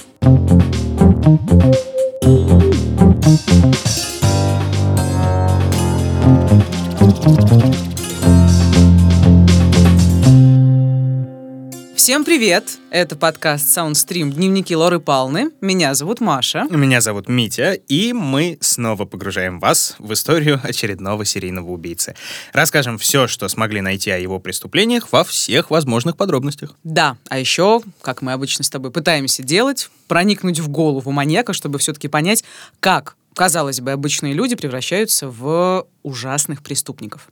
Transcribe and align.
Всем 12.03 12.25
привет! 12.25 12.79
Это 12.89 13.15
подкаст 13.15 13.77
Soundstream 13.77 14.29
«Дневники 14.31 14.75
Лоры 14.75 14.99
Палны». 14.99 15.51
Меня 15.61 15.95
зовут 15.95 16.19
Маша. 16.19 16.65
Меня 16.69 16.99
зовут 16.99 17.29
Митя, 17.29 17.75
и 17.87 18.11
мы 18.11 18.57
снова 18.59 19.05
погружаем 19.05 19.61
вас 19.61 19.95
в 19.99 20.11
историю 20.11 20.59
очередного 20.61 21.23
серийного 21.23 21.71
убийцы. 21.71 22.13
Расскажем 22.51 22.97
все, 22.97 23.27
что 23.27 23.47
смогли 23.47 23.79
найти 23.79 24.11
о 24.11 24.17
его 24.17 24.39
преступлениях 24.39 25.13
во 25.13 25.23
всех 25.23 25.71
возможных 25.71 26.17
подробностях. 26.17 26.75
Да, 26.83 27.15
а 27.29 27.39
еще, 27.39 27.81
как 28.01 28.21
мы 28.21 28.33
обычно 28.33 28.65
с 28.65 28.69
тобой 28.69 28.91
пытаемся 28.91 29.41
делать, 29.41 29.89
проникнуть 30.09 30.59
в 30.59 30.67
голову 30.67 31.09
маньяка, 31.11 31.53
чтобы 31.53 31.79
все-таки 31.79 32.09
понять, 32.09 32.43
как 32.81 33.15
казалось 33.35 33.81
бы, 33.81 33.91
обычные 33.91 34.33
люди 34.33 34.55
превращаются 34.55 35.27
в 35.27 35.87
ужасных 36.03 36.61
преступников. 36.61 37.29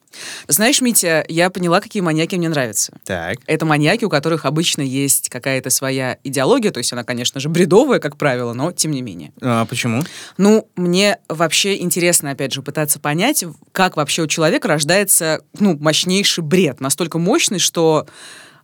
Знаешь, 0.47 0.81
Митя, 0.81 1.25
я 1.27 1.49
поняла, 1.49 1.81
какие 1.81 2.01
маньяки 2.01 2.35
мне 2.35 2.49
нравятся. 2.49 2.93
Так. 3.05 3.37
Это 3.45 3.65
маньяки, 3.65 4.05
у 4.05 4.09
которых 4.09 4.45
обычно 4.45 4.81
есть 4.81 5.29
какая-то 5.29 5.69
своя 5.69 6.17
идеология, 6.23 6.71
то 6.71 6.77
есть 6.77 6.91
она, 6.93 7.03
конечно 7.03 7.39
же, 7.39 7.49
бредовая, 7.49 7.99
как 7.99 8.17
правило, 8.17 8.53
но 8.53 8.71
тем 8.71 8.91
не 8.91 9.01
менее. 9.01 9.33
А 9.41 9.65
почему? 9.65 10.03
Ну, 10.37 10.67
мне 10.75 11.17
вообще 11.27 11.79
интересно, 11.81 12.31
опять 12.31 12.53
же, 12.53 12.61
пытаться 12.61 12.99
понять, 12.99 13.43
как 13.71 13.97
вообще 13.97 14.23
у 14.23 14.27
человека 14.27 14.67
рождается, 14.67 15.41
ну, 15.59 15.77
мощнейший 15.77 16.43
бред, 16.43 16.79
настолько 16.79 17.17
мощный, 17.17 17.59
что 17.59 18.07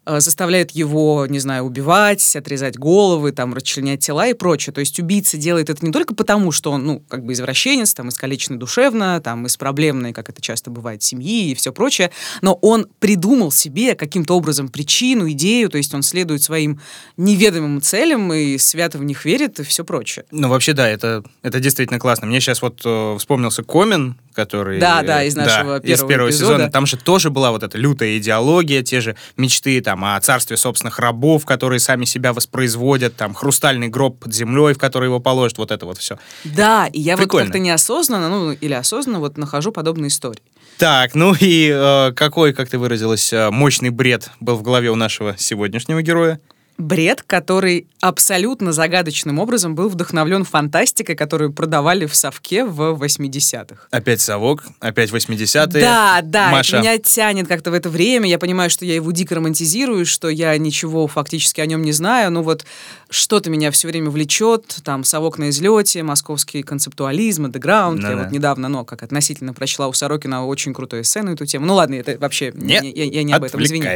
Э, 0.10 0.22
заставляет 0.22 0.72
его, 0.72 1.26
не 1.28 1.40
знаю, 1.40 1.64
убивать, 1.66 2.34
отрезать 2.34 2.78
головы, 2.78 3.34
там, 3.34 3.54
расчленять 3.54 4.00
тела 4.00 4.28
и 4.28 4.34
прочее. 4.34 4.74
То 4.74 4.80
есть 4.80 4.98
убийца 5.00 5.36
делает 5.36 5.70
это 5.70 5.86
не 5.86 5.92
только 5.92 6.16
потому, 6.16 6.54
что 6.54 6.72
он, 6.72 6.86
ну, 6.86 7.04
как 7.10 7.26
бы 7.26 7.34
извращенец, 7.34 7.94
там, 7.94 8.08
искалеченный 8.08 8.58
душевно, 8.58 9.20
там, 9.20 9.46
из 9.48 9.58
проблемной, 9.58 10.14
как 10.14 10.30
это 10.30 10.42
часто 10.42 10.72
бывает, 10.72 11.04
семьи 11.04 11.50
и 11.52 11.56
все 11.56 11.74
прочее, 11.74 12.12
но 12.42 12.54
он 12.54 12.88
придумал 13.00 13.52
себе 13.52 13.96
каким-то 13.96 14.38
образом 14.38 14.70
причину, 14.70 15.30
идею, 15.32 15.70
то 15.70 15.78
есть 15.78 15.94
он 15.94 16.04
следует 16.04 16.42
своим 16.42 16.80
неведомым 17.18 17.82
целям 17.82 18.32
и 18.32 18.58
свято 18.58 19.00
в 19.00 19.04
них 19.04 19.26
верит 19.26 19.60
и 19.60 19.64
все 19.64 19.84
прочее. 19.84 20.24
Ну, 20.32 20.48
вообще, 20.48 20.72
да, 20.72 20.88
это, 20.88 21.24
это 21.42 21.60
действительно 21.60 22.00
классно. 22.00 22.28
Мне 22.28 22.40
сейчас 22.40 22.62
вот 22.62 22.80
э, 22.86 23.18
вспомнился 23.20 23.62
Комин, 23.62 24.16
который... 24.34 24.80
Да, 24.80 25.02
да, 25.02 25.24
из 25.24 25.36
нашего 25.36 25.80
да, 25.80 25.80
первого, 25.82 26.06
из 26.06 26.08
первого 26.08 26.30
эпизода. 26.30 26.54
сезона. 26.54 26.72
Там 26.72 26.86
же 26.86 26.96
тоже 26.96 27.30
была 27.30 27.52
вот 27.52 27.64
эта 27.64 27.78
лютая 27.78 28.18
идеология, 28.20 28.84
те 28.84 29.02
же 29.02 29.18
мечты 29.36 29.82
там 29.82 29.97
о 30.04 30.20
царстве 30.20 30.58
собственных 30.58 31.00
рабов, 31.00 31.46
которые 31.46 31.80
сами 31.80 32.06
себя 32.06 32.34
воспроизводят, 32.34 33.16
там 33.16 33.34
хрустальный 33.34 33.88
гроб 33.88 34.20
под 34.20 34.34
землей, 34.34 34.74
в 34.74 34.78
который 34.78 35.06
его 35.06 35.20
положат, 35.20 35.58
вот 35.58 35.72
это 35.72 35.86
вот 35.86 35.98
все. 35.98 36.18
Да, 36.44 36.88
и 36.88 37.00
я 37.00 37.18
Прикольно. 37.18 37.46
вот 37.46 37.54
как-то 37.54 37.60
неосознанно, 37.60 38.30
ну, 38.30 38.52
или 38.52 38.74
осознанно 38.74 39.20
вот 39.20 39.38
нахожу 39.38 39.72
подобные 39.72 40.10
истории. 40.10 40.42
Так, 40.78 41.16
ну 41.16 41.34
и 41.40 41.72
э, 41.74 42.12
какой, 42.14 42.54
как 42.54 42.70
ты 42.70 42.78
выразилась, 42.78 43.34
э, 43.34 43.50
мощный 43.50 43.90
бред 43.90 44.30
был 44.40 44.58
в 44.58 44.62
голове 44.62 44.92
у 44.92 44.96
нашего 44.96 45.36
сегодняшнего 45.38 46.02
героя? 46.04 46.40
Бред, 46.78 47.24
который 47.24 47.88
абсолютно 48.02 48.72
загадочным 48.72 49.40
образом 49.40 49.76
был 49.76 49.90
вдохновлен 49.90 50.44
фантастикой, 50.44 51.16
которую 51.16 51.52
продавали 51.52 52.06
в 52.06 52.16
совке 52.16 52.64
в 52.64 52.94
80-х. 53.04 53.88
Опять 53.90 54.22
совок, 54.22 54.64
опять 54.80 55.12
80-е. 55.12 55.82
Да, 55.82 56.20
да, 56.24 56.52
Маша. 56.52 56.80
меня 56.80 56.98
тянет 57.00 57.48
как-то 57.48 57.72
в 57.72 57.74
это 57.74 57.90
время. 57.90 58.30
Я 58.30 58.38
понимаю, 58.38 58.70
что 58.70 58.86
я 58.86 58.96
его 58.96 59.12
дико 59.12 59.36
романтизирую, 59.36 60.06
что 60.06 60.30
я 60.30 60.56
ничего 60.58 61.08
фактически 61.08 61.62
о 61.62 61.66
нем 61.66 61.82
не 61.84 61.92
знаю. 61.92 62.32
Но 62.32 62.44
вот 62.44 62.66
что-то 63.10 63.50
меня 63.50 63.72
все 63.72 63.88
время 63.88 64.10
влечет. 64.10 64.78
Там 64.84 65.04
совок 65.04 65.38
на 65.38 65.50
излете, 65.50 66.04
московский 66.04 66.62
концептуализм, 66.62 67.46
андеграунд. 67.46 68.02
Я 68.04 68.18
вот 68.18 68.32
недавно, 68.32 68.70
ну, 68.70 68.86
как 68.86 69.04
относительно 69.04 69.54
прочла 69.54 69.88
у 69.88 69.94
Сорокина 69.94 70.46
очень 70.46 70.74
крутой 70.74 71.02
эссе 71.02 71.24
на 71.24 71.32
эту 71.32 71.46
тему. 71.46 71.66
Ну 71.66 71.76
ладно, 71.76 71.96
это 71.96 72.18
вообще 72.20 72.52
Нет, 72.54 72.84
я, 72.84 73.04
я- 73.06 73.24
не 73.24 73.34
об 73.34 73.44
этом, 73.44 73.64
извини. 73.64 73.88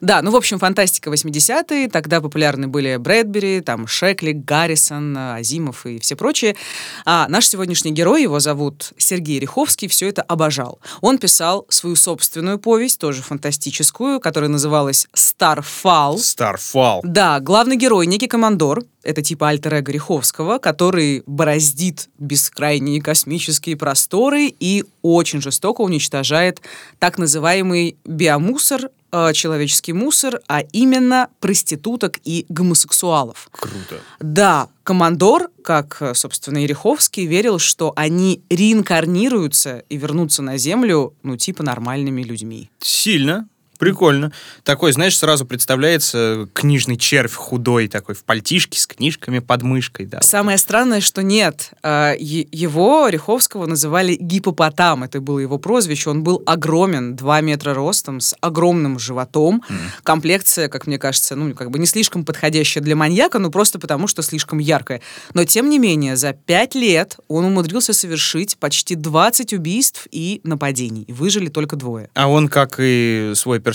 Да, 0.00 0.22
ну, 0.22 0.30
в 0.30 0.36
общем, 0.36 0.58
фантастика 0.58 1.10
80-е. 1.10 1.88
Тогда 1.88 2.20
популярны 2.30 2.68
были 2.68 2.96
Брэдбери, 2.96 3.60
там, 3.60 3.88
Шекли, 3.88 4.32
Гаррисон, 4.32 5.16
Азимов 5.16 5.84
и 5.84 5.98
все 5.98 6.14
прочие. 6.14 6.54
А 7.04 7.26
наш 7.28 7.48
сегодняшний 7.48 7.90
герой, 7.90 8.22
его 8.22 8.38
зовут 8.38 8.92
Сергей 8.96 9.40
Риховский, 9.40 9.88
все 9.88 10.08
это 10.08 10.22
обожал. 10.22 10.78
Он 11.00 11.18
писал 11.18 11.66
свою 11.68 11.96
собственную 11.96 12.60
повесть, 12.60 13.00
тоже 13.00 13.22
фантастическую, 13.22 14.20
которая 14.20 14.48
называлась 14.48 15.08
«Старфал». 15.12 16.16
Starfall. 16.16 17.00
Да, 17.02 17.40
главный 17.40 17.76
герой, 17.76 18.06
некий 18.06 18.28
командор, 18.28 18.84
это 19.02 19.22
типа 19.22 19.48
альтер 19.48 19.74
эго 19.74 19.90
Риховского, 19.92 20.58
который 20.58 21.22
бороздит 21.26 22.08
бескрайние 22.18 23.00
космические 23.00 23.76
просторы 23.76 24.54
и 24.60 24.84
очень 25.02 25.40
жестоко 25.40 25.82
уничтожает 25.82 26.60
так 26.98 27.18
называемый 27.18 27.96
биомусор, 28.04 28.90
э, 29.12 29.32
человеческий 29.32 29.92
мусор, 29.92 30.40
а 30.48 30.60
именно 30.60 31.28
проституток 31.40 32.18
и 32.24 32.46
гомосексуалов. 32.48 33.48
Круто. 33.50 34.00
Да, 34.20 34.68
командор, 34.82 35.50
как, 35.62 35.98
э, 36.00 36.14
собственно, 36.14 36.62
и 36.62 36.66
Риховский, 36.66 37.26
верил, 37.26 37.58
что 37.58 37.92
они 37.96 38.42
реинкарнируются 38.50 39.84
и 39.88 39.96
вернутся 39.96 40.42
на 40.42 40.56
Землю, 40.56 41.14
ну, 41.22 41.36
типа 41.36 41.62
нормальными 41.62 42.22
людьми. 42.22 42.70
Сильно. 42.80 43.48
Прикольно. 43.80 44.30
Такой, 44.62 44.92
знаешь, 44.92 45.16
сразу 45.16 45.46
представляется 45.46 46.46
книжный 46.52 46.98
червь 46.98 47.32
худой 47.34 47.88
такой 47.88 48.14
в 48.14 48.24
пальтишке 48.24 48.78
с 48.78 48.86
книжками 48.86 49.38
под 49.38 49.62
мышкой. 49.62 50.04
Да. 50.04 50.20
Самое 50.20 50.58
странное, 50.58 51.00
что 51.00 51.22
нет. 51.22 51.70
А, 51.82 52.14
Его, 52.18 53.08
Риховского, 53.08 53.64
называли 53.64 54.16
гипопотам. 54.20 55.02
Это 55.02 55.22
было 55.22 55.38
его 55.38 55.58
прозвище. 55.58 56.10
Он 56.10 56.22
был 56.22 56.42
огромен, 56.44 57.16
2 57.16 57.40
метра 57.40 57.72
ростом, 57.72 58.20
с 58.20 58.36
огромным 58.42 58.98
животом. 58.98 59.62
Комплекция, 60.02 60.68
как 60.68 60.86
мне 60.86 60.98
кажется, 60.98 61.34
ну, 61.34 61.54
как 61.54 61.70
бы 61.70 61.78
не 61.78 61.86
слишком 61.86 62.26
подходящая 62.26 62.84
для 62.84 62.94
маньяка, 62.94 63.38
ну, 63.38 63.50
просто 63.50 63.78
потому, 63.78 64.08
что 64.08 64.20
слишком 64.20 64.58
яркая. 64.58 65.00
Но, 65.32 65.44
тем 65.44 65.70
не 65.70 65.78
менее, 65.78 66.16
за 66.16 66.34
5 66.34 66.74
лет 66.74 67.16
он 67.28 67.46
умудрился 67.46 67.94
совершить 67.94 68.58
почти 68.58 68.94
20 68.94 69.54
убийств 69.54 70.06
и 70.10 70.42
нападений. 70.44 71.06
Выжили 71.08 71.48
только 71.48 71.76
двое. 71.76 72.10
А 72.12 72.28
он, 72.28 72.48
как 72.48 72.74
и 72.78 73.32
свой 73.34 73.58
персонаж, 73.58 73.69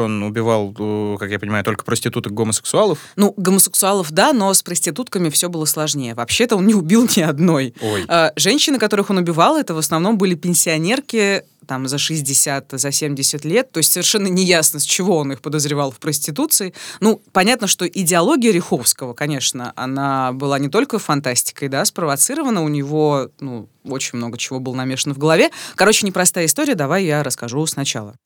он 0.00 0.22
убивал, 0.22 0.74
э, 0.78 1.16
как 1.18 1.30
я 1.30 1.38
понимаю, 1.38 1.64
только 1.64 1.84
проституток 1.84 2.32
гомосексуалов. 2.32 2.98
Ну, 3.16 3.34
гомосексуалов, 3.36 4.10
да, 4.10 4.32
но 4.32 4.52
с 4.52 4.62
проститутками 4.62 5.30
все 5.30 5.48
было 5.48 5.64
сложнее. 5.64 6.14
Вообще-то 6.14 6.56
он 6.56 6.66
не 6.66 6.74
убил 6.74 7.08
ни 7.16 7.20
одной. 7.20 7.74
Ой. 7.80 8.04
А, 8.08 8.32
Женщины, 8.36 8.78
которых 8.78 9.10
он 9.10 9.18
убивал, 9.18 9.56
это 9.56 9.74
в 9.74 9.78
основном 9.78 10.18
были 10.18 10.34
пенсионерки 10.34 11.44
там 11.70 11.86
за 11.86 11.98
60, 11.98 12.72
за 12.72 12.90
70 12.90 13.44
лет, 13.44 13.70
то 13.70 13.78
есть 13.78 13.92
совершенно 13.92 14.26
неясно, 14.26 14.80
с 14.80 14.82
чего 14.82 15.18
он 15.18 15.30
их 15.30 15.40
подозревал 15.40 15.92
в 15.92 16.00
проституции. 16.00 16.74
Ну, 16.98 17.22
понятно, 17.30 17.68
что 17.68 17.86
идеология 17.86 18.50
Риховского, 18.50 19.14
конечно, 19.14 19.72
она 19.76 20.32
была 20.32 20.58
не 20.58 20.68
только 20.68 20.98
фантастикой, 20.98 21.68
да, 21.68 21.84
спровоцирована, 21.84 22.64
у 22.64 22.68
него, 22.68 23.28
ну, 23.38 23.68
очень 23.84 24.18
много 24.18 24.36
чего 24.36 24.58
было 24.58 24.74
намешано 24.74 25.14
в 25.14 25.18
голове. 25.18 25.50
Короче, 25.76 26.06
непростая 26.08 26.46
история, 26.46 26.74
давай 26.74 27.04
я 27.04 27.22
расскажу 27.22 27.64
сначала. 27.66 28.16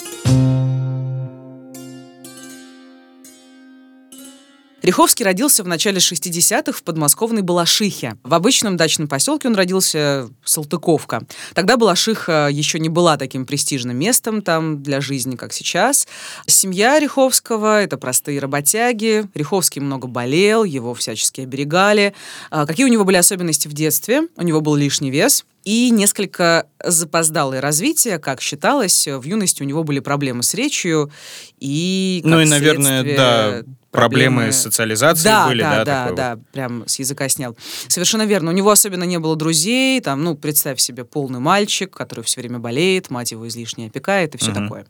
Риховский 4.84 5.24
родился 5.24 5.64
в 5.64 5.66
начале 5.66 5.96
60-х 5.96 6.72
в 6.72 6.82
подмосковной 6.82 7.40
Балашихе. 7.40 8.18
В 8.22 8.34
обычном 8.34 8.76
дачном 8.76 9.08
поселке 9.08 9.48
он 9.48 9.54
родился 9.54 10.28
Салтыковка. 10.44 11.22
Тогда 11.54 11.78
Балашиха 11.78 12.50
еще 12.52 12.78
не 12.78 12.90
была 12.90 13.16
таким 13.16 13.46
престижным 13.46 13.96
местом 13.96 14.42
там 14.42 14.82
для 14.82 15.00
жизни, 15.00 15.36
как 15.36 15.54
сейчас. 15.54 16.06
Семья 16.46 16.98
Риховского— 16.98 17.80
это 17.82 17.96
простые 17.96 18.40
работяги. 18.40 19.24
Риховский 19.32 19.80
много 19.80 20.06
болел, 20.06 20.64
его 20.64 20.92
всячески 20.92 21.40
оберегали. 21.40 22.12
А 22.50 22.66
Какие 22.66 22.84
у 22.84 22.90
него 22.90 23.04
были 23.04 23.16
особенности 23.16 23.68
в 23.68 23.72
детстве? 23.72 24.28
У 24.36 24.42
него 24.42 24.60
был 24.60 24.74
лишний 24.74 25.10
вес, 25.10 25.46
и 25.64 25.88
несколько 25.88 26.66
запоздалое 26.84 27.62
развитие, 27.62 28.18
как 28.18 28.42
считалось, 28.42 29.08
в 29.08 29.22
юности 29.22 29.62
у 29.62 29.64
него 29.64 29.82
были 29.82 30.00
проблемы 30.00 30.42
с 30.42 30.52
речью 30.52 31.10
и, 31.58 32.20
ну 32.22 32.38
и, 32.40 32.44
наверное, 32.44 33.02
да, 33.16 33.62
проблемы 33.98 34.52
с 34.52 34.60
социализацией 34.62 35.24
да, 35.24 35.46
были, 35.48 35.62
да, 35.62 35.70
да, 35.70 35.84
да, 35.84 35.84
такое 35.84 36.10
вот. 36.10 36.16
да, 36.16 36.38
прям 36.52 36.88
с 36.88 36.98
языка 36.98 37.28
снял. 37.28 37.56
Совершенно 37.88 38.22
верно. 38.22 38.50
У 38.50 38.54
него 38.54 38.70
особенно 38.70 39.04
не 39.04 39.18
было 39.18 39.36
друзей, 39.36 40.00
там, 40.00 40.24
ну, 40.24 40.34
представь 40.34 40.80
себе, 40.80 41.04
полный 41.04 41.40
мальчик, 41.40 41.90
который 41.90 42.24
все 42.24 42.40
время 42.40 42.58
болеет, 42.58 43.10
мать 43.10 43.32
его 43.32 43.46
излишне 43.48 43.86
опекает 43.86 44.34
и 44.34 44.38
все 44.38 44.50
Мгм. 44.50 44.62
такое. 44.64 44.86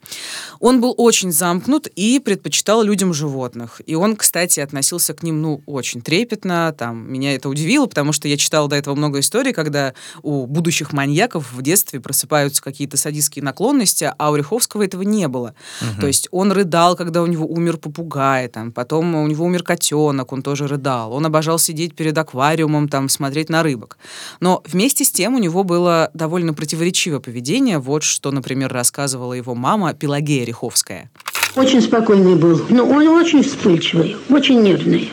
Он 0.61 0.81
был 0.81 0.95
очень 0.97 1.33
замкнут 1.33 1.87
и 1.87 2.19
предпочитал 2.19 2.83
людям 2.83 3.13
животных. 3.13 3.81
И 3.87 3.95
он, 3.95 4.17
кстати, 4.17 4.61
относился 4.61 5.13
к 5.15 5.23
ним, 5.23 5.43
ну, 5.43 5.63
очень 5.67 6.01
трепетно. 6.01 6.75
Там, 6.77 7.13
меня 7.13 7.35
это 7.35 7.49
удивило, 7.49 7.87
потому 7.87 8.13
что 8.13 8.29
я 8.29 8.37
читала 8.37 8.69
до 8.69 8.77
этого 8.77 8.95
много 8.95 9.21
историй, 9.21 9.53
когда 9.53 9.93
у 10.23 10.47
будущих 10.47 10.93
маньяков 10.93 11.53
в 11.53 11.63
детстве 11.63 12.01
просыпаются 12.01 12.63
какие-то 12.63 12.97
садистские 12.97 13.43
наклонности, 13.43 14.13
а 14.17 14.31
у 14.31 14.37
Риховского 14.37 14.83
этого 14.83 15.03
не 15.03 15.29
было. 15.29 15.55
Мгм. 15.81 16.01
То 16.01 16.07
есть 16.07 16.29
он 16.31 16.53
рыдал, 16.53 16.97
когда 16.97 17.23
у 17.23 17.27
него 17.27 17.47
умер 17.47 17.77
попугай, 17.79 18.49
там, 18.49 18.73
потом 18.73 18.94
потом 18.95 19.15
у 19.17 19.27
него 19.27 19.45
умер 19.45 19.65
котенок, 19.65 20.33
он 20.33 20.43
тоже 20.43 20.69
рыдал. 20.69 21.13
Он 21.13 21.27
обожал 21.27 21.59
сидеть 21.59 21.97
перед 21.97 22.17
аквариумом, 22.17 22.89
там, 22.89 23.09
смотреть 23.09 23.49
на 23.49 23.65
рыбок. 23.65 23.99
Но 24.39 24.63
вместе 24.65 25.05
с 25.05 25.11
тем 25.11 25.35
у 25.35 25.39
него 25.39 25.65
было 25.65 26.11
довольно 26.15 26.55
противоречивое 26.55 27.19
поведение. 27.19 27.79
Вот 27.79 28.05
что, 28.05 28.31
например, 28.31 28.73
рассказывала 28.73 29.33
его 29.33 29.57
мама 29.57 29.95
Пелагея 29.95 30.45
Риховская. 30.45 31.11
Очень 31.57 31.83
спокойный 31.83 32.37
был, 32.37 32.63
но 32.69 32.85
он 32.85 33.09
очень 33.09 33.43
вспыльчивый, 33.43 34.17
очень 34.29 34.63
нервный. 34.63 35.13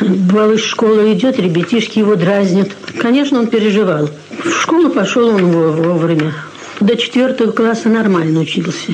Бывало, 0.00 0.52
из 0.52 0.60
школы 0.60 1.14
идет, 1.14 1.38
ребятишки 1.38 2.00
его 2.00 2.14
дразнят. 2.14 2.76
Конечно, 2.98 3.38
он 3.38 3.46
переживал. 3.46 4.10
В 4.44 4.50
школу 4.50 4.90
пошел 4.90 5.28
он 5.28 5.50
вовремя. 5.50 6.34
До 6.80 6.96
четвертого 6.96 7.50
класса 7.50 7.88
нормально 7.88 8.40
учился. 8.40 8.92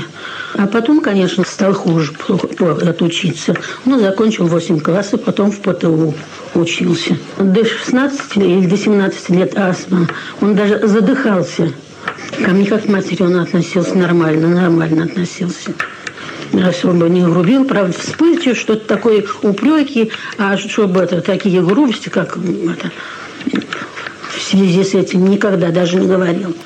А 0.55 0.67
потом, 0.67 1.01
конечно, 1.01 1.45
стал 1.45 1.75
хуже 1.75 2.13
плохо, 2.13 2.89
отучиться. 2.89 3.55
Ну, 3.85 4.01
закончил 4.01 4.47
8 4.47 4.81
классов, 4.81 5.23
потом 5.23 5.51
в 5.51 5.61
ПТУ 5.61 6.15
учился. 6.55 7.19
До 7.39 7.65
16 7.65 8.37
или 8.37 8.67
до 8.67 8.77
17 8.77 9.31
лет 9.31 9.59
астма. 9.59 10.09
Он 10.41 10.55
даже 10.55 10.87
задыхался. 10.87 11.73
Ко 12.43 12.51
мне 12.53 12.67
как 12.67 12.85
к 12.85 12.89
матери 12.89 13.23
он 13.23 13.37
относился 13.37 13.97
нормально, 13.97 14.49
нормально 14.49 15.05
относился. 15.05 15.75
Особо 16.53 17.09
не 17.09 17.23
грубил, 17.23 17.65
правда, 17.65 17.99
вспыльчив, 17.99 18.57
что-то 18.57 18.87
такое 18.87 19.25
упреки, 19.43 20.11
а 20.39 20.57
чтобы 20.57 21.01
это, 21.01 21.21
такие 21.21 21.61
грубости, 21.61 22.09
как 22.09 22.37
это, 22.37 22.91
в 24.31 24.43
связи 24.43 24.85
с 24.85 24.95
этим 24.95 25.29
никогда 25.29 25.71
даже 25.71 25.97
не 25.97 26.07
говорил. 26.07 26.57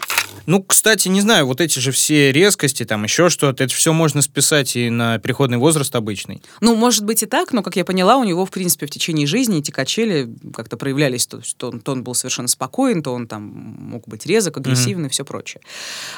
Ну, 0.48 0.62
кстати, 0.62 1.08
не 1.08 1.20
знаю, 1.20 1.46
вот 1.46 1.60
эти 1.60 1.78
же 1.78 1.92
все 1.92 2.32
резкости, 2.32 2.86
там 2.86 3.04
еще 3.04 3.28
что-то, 3.28 3.64
это 3.64 3.74
все 3.74 3.92
можно 3.92 4.22
списать 4.22 4.76
и 4.76 4.88
на 4.88 5.18
переходный 5.18 5.58
возраст 5.58 5.94
обычный. 5.94 6.42
Ну, 6.62 6.74
может 6.74 7.04
быть 7.04 7.22
и 7.22 7.26
так, 7.26 7.52
но, 7.52 7.62
как 7.62 7.76
я 7.76 7.84
поняла, 7.84 8.16
у 8.16 8.24
него, 8.24 8.46
в 8.46 8.50
принципе, 8.50 8.86
в 8.86 8.90
течение 8.90 9.26
жизни 9.26 9.58
эти 9.58 9.70
качели 9.70 10.34
как-то 10.54 10.78
проявлялись. 10.78 11.26
То, 11.26 11.42
то, 11.58 11.68
он, 11.68 11.80
то 11.80 11.92
он 11.92 12.02
был 12.02 12.14
совершенно 12.14 12.48
спокоен, 12.48 13.02
то 13.02 13.12
он 13.12 13.26
там 13.26 13.42
мог 13.42 14.08
быть 14.08 14.24
резок, 14.24 14.56
агрессивный 14.56 15.04
mm-hmm. 15.04 15.10
и 15.10 15.12
все 15.12 15.24
прочее. 15.26 15.60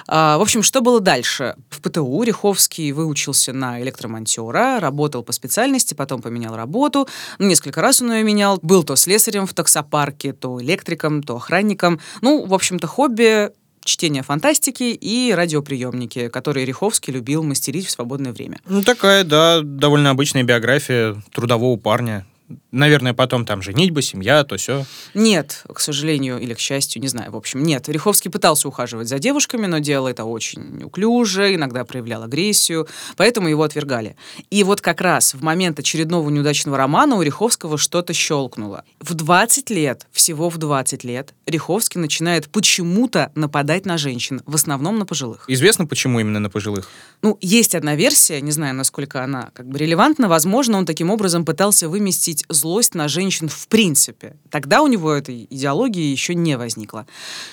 А, 0.07 0.39
в 0.39 0.43
общем, 0.43 0.63
что 0.63 0.81
было 0.81 1.01
дальше? 1.01 1.57
В 1.69 1.81
ПТУ 1.81 2.23
Риховский 2.23 2.93
выучился 2.93 3.53
на 3.53 3.83
электромонтера, 3.83 4.79
работал 4.79 5.25
по 5.25 5.33
специальности, 5.33 5.95
потом 5.95 6.23
поменял 6.23 6.55
работу. 6.55 7.09
Ну, 7.41 7.49
несколько 7.49 7.81
раз 7.81 8.01
он 8.01 8.13
ее 8.13 8.23
менял. 8.23 8.61
Был 8.63 8.85
то 8.85 8.95
слесарем 8.95 9.49
в 9.49 9.55
таксопарке, 9.55 10.33
то 10.33 10.63
электриком, 10.63 11.25
то 11.25 11.35
охранником. 11.35 11.99
Ну, 12.21 12.47
в 12.47 12.55
общем-то, 12.55 12.87
хобби 12.87 13.51
чтение 13.85 14.23
фантастики 14.23 14.85
и 14.85 15.33
радиоприемники, 15.33 16.29
которые 16.29 16.67
Риховский 16.67 17.13
любил 17.13 17.43
мастерить 17.43 17.87
в 17.87 17.91
свободное 17.91 18.33
время. 18.33 18.59
Ну, 18.69 18.83
такая, 18.83 19.25
да, 19.25 19.61
довольно 19.63 20.11
обычная 20.11 20.43
биография 20.43 21.17
трудового 21.33 21.77
парня. 21.77 22.27
Наверное, 22.71 23.15
потом 23.15 23.45
там 23.45 23.63
женитьба, 23.63 24.03
семья, 24.03 24.45
то 24.45 24.57
все. 24.57 24.85
Нет, 25.15 25.65
к 25.73 25.81
сожалению 25.81 26.39
или 26.39 26.55
к 26.55 26.59
счастью, 26.59 27.03
не 27.03 27.09
знаю. 27.09 27.33
В 27.33 27.37
общем, 27.37 27.63
нет. 27.63 27.89
Риховский 27.89 28.31
пытался 28.31 28.69
ухаживать 28.69 29.09
за 29.09 29.19
девушками, 29.19 29.67
но 29.67 29.79
делал 29.79 30.07
это 30.07 30.25
очень 30.25 30.63
неуклюже, 30.79 31.55
иногда 31.55 31.85
проявлял 31.85 32.23
агрессию, 32.23 32.89
поэтому 33.17 33.49
его 33.49 33.63
отвергали. 33.63 34.17
И 34.51 34.63
вот 34.65 34.81
как 34.81 35.01
раз 35.01 35.35
в 35.35 35.43
момент 35.43 35.79
очередного 35.79 36.29
неудачного 36.31 36.77
романа 36.77 37.17
у 37.17 37.23
Риховского 37.23 37.79
что-то 37.79 38.13
щелкнуло. 38.13 38.85
В 39.01 39.15
20 39.15 39.71
лет, 39.71 40.07
всего 40.13 40.49
в 40.49 40.59
20 40.59 41.05
лет, 41.05 41.35
Риховский 41.47 42.01
начинает 42.01 42.49
почему-то 42.49 43.33
нападать 43.35 43.87
на 43.87 43.99
женщин, 43.99 44.43
в 44.47 44.55
основном 44.55 44.99
на 44.99 45.07
пожилых. 45.07 45.45
Известно, 45.49 45.87
почему 45.87 46.21
именно 46.21 46.41
на 46.41 46.51
пожилых? 46.51 46.89
Ну, 47.23 47.39
есть 47.41 47.75
одна 47.75 47.95
версия, 47.95 48.41
не 48.41 48.51
знаю, 48.51 48.75
насколько 48.75 49.23
она 49.23 49.51
как 49.55 49.69
бы 49.69 49.79
релевантна. 49.79 50.29
Возможно, 50.29 50.79
он 50.79 50.87
таким 50.87 51.11
образом 51.11 51.45
пытался 51.45 51.89
выместить 51.89 52.40
злость 52.49 52.95
на 52.95 53.09
женщин 53.09 53.49
в 53.49 53.69
принципе. 53.69 54.37
Тогда 54.51 54.83
у 54.83 54.87
него 54.87 55.13
этой 55.13 55.47
идеологии 55.51 56.11
еще 56.11 56.35
не 56.35 56.57
возникло. 56.57 57.07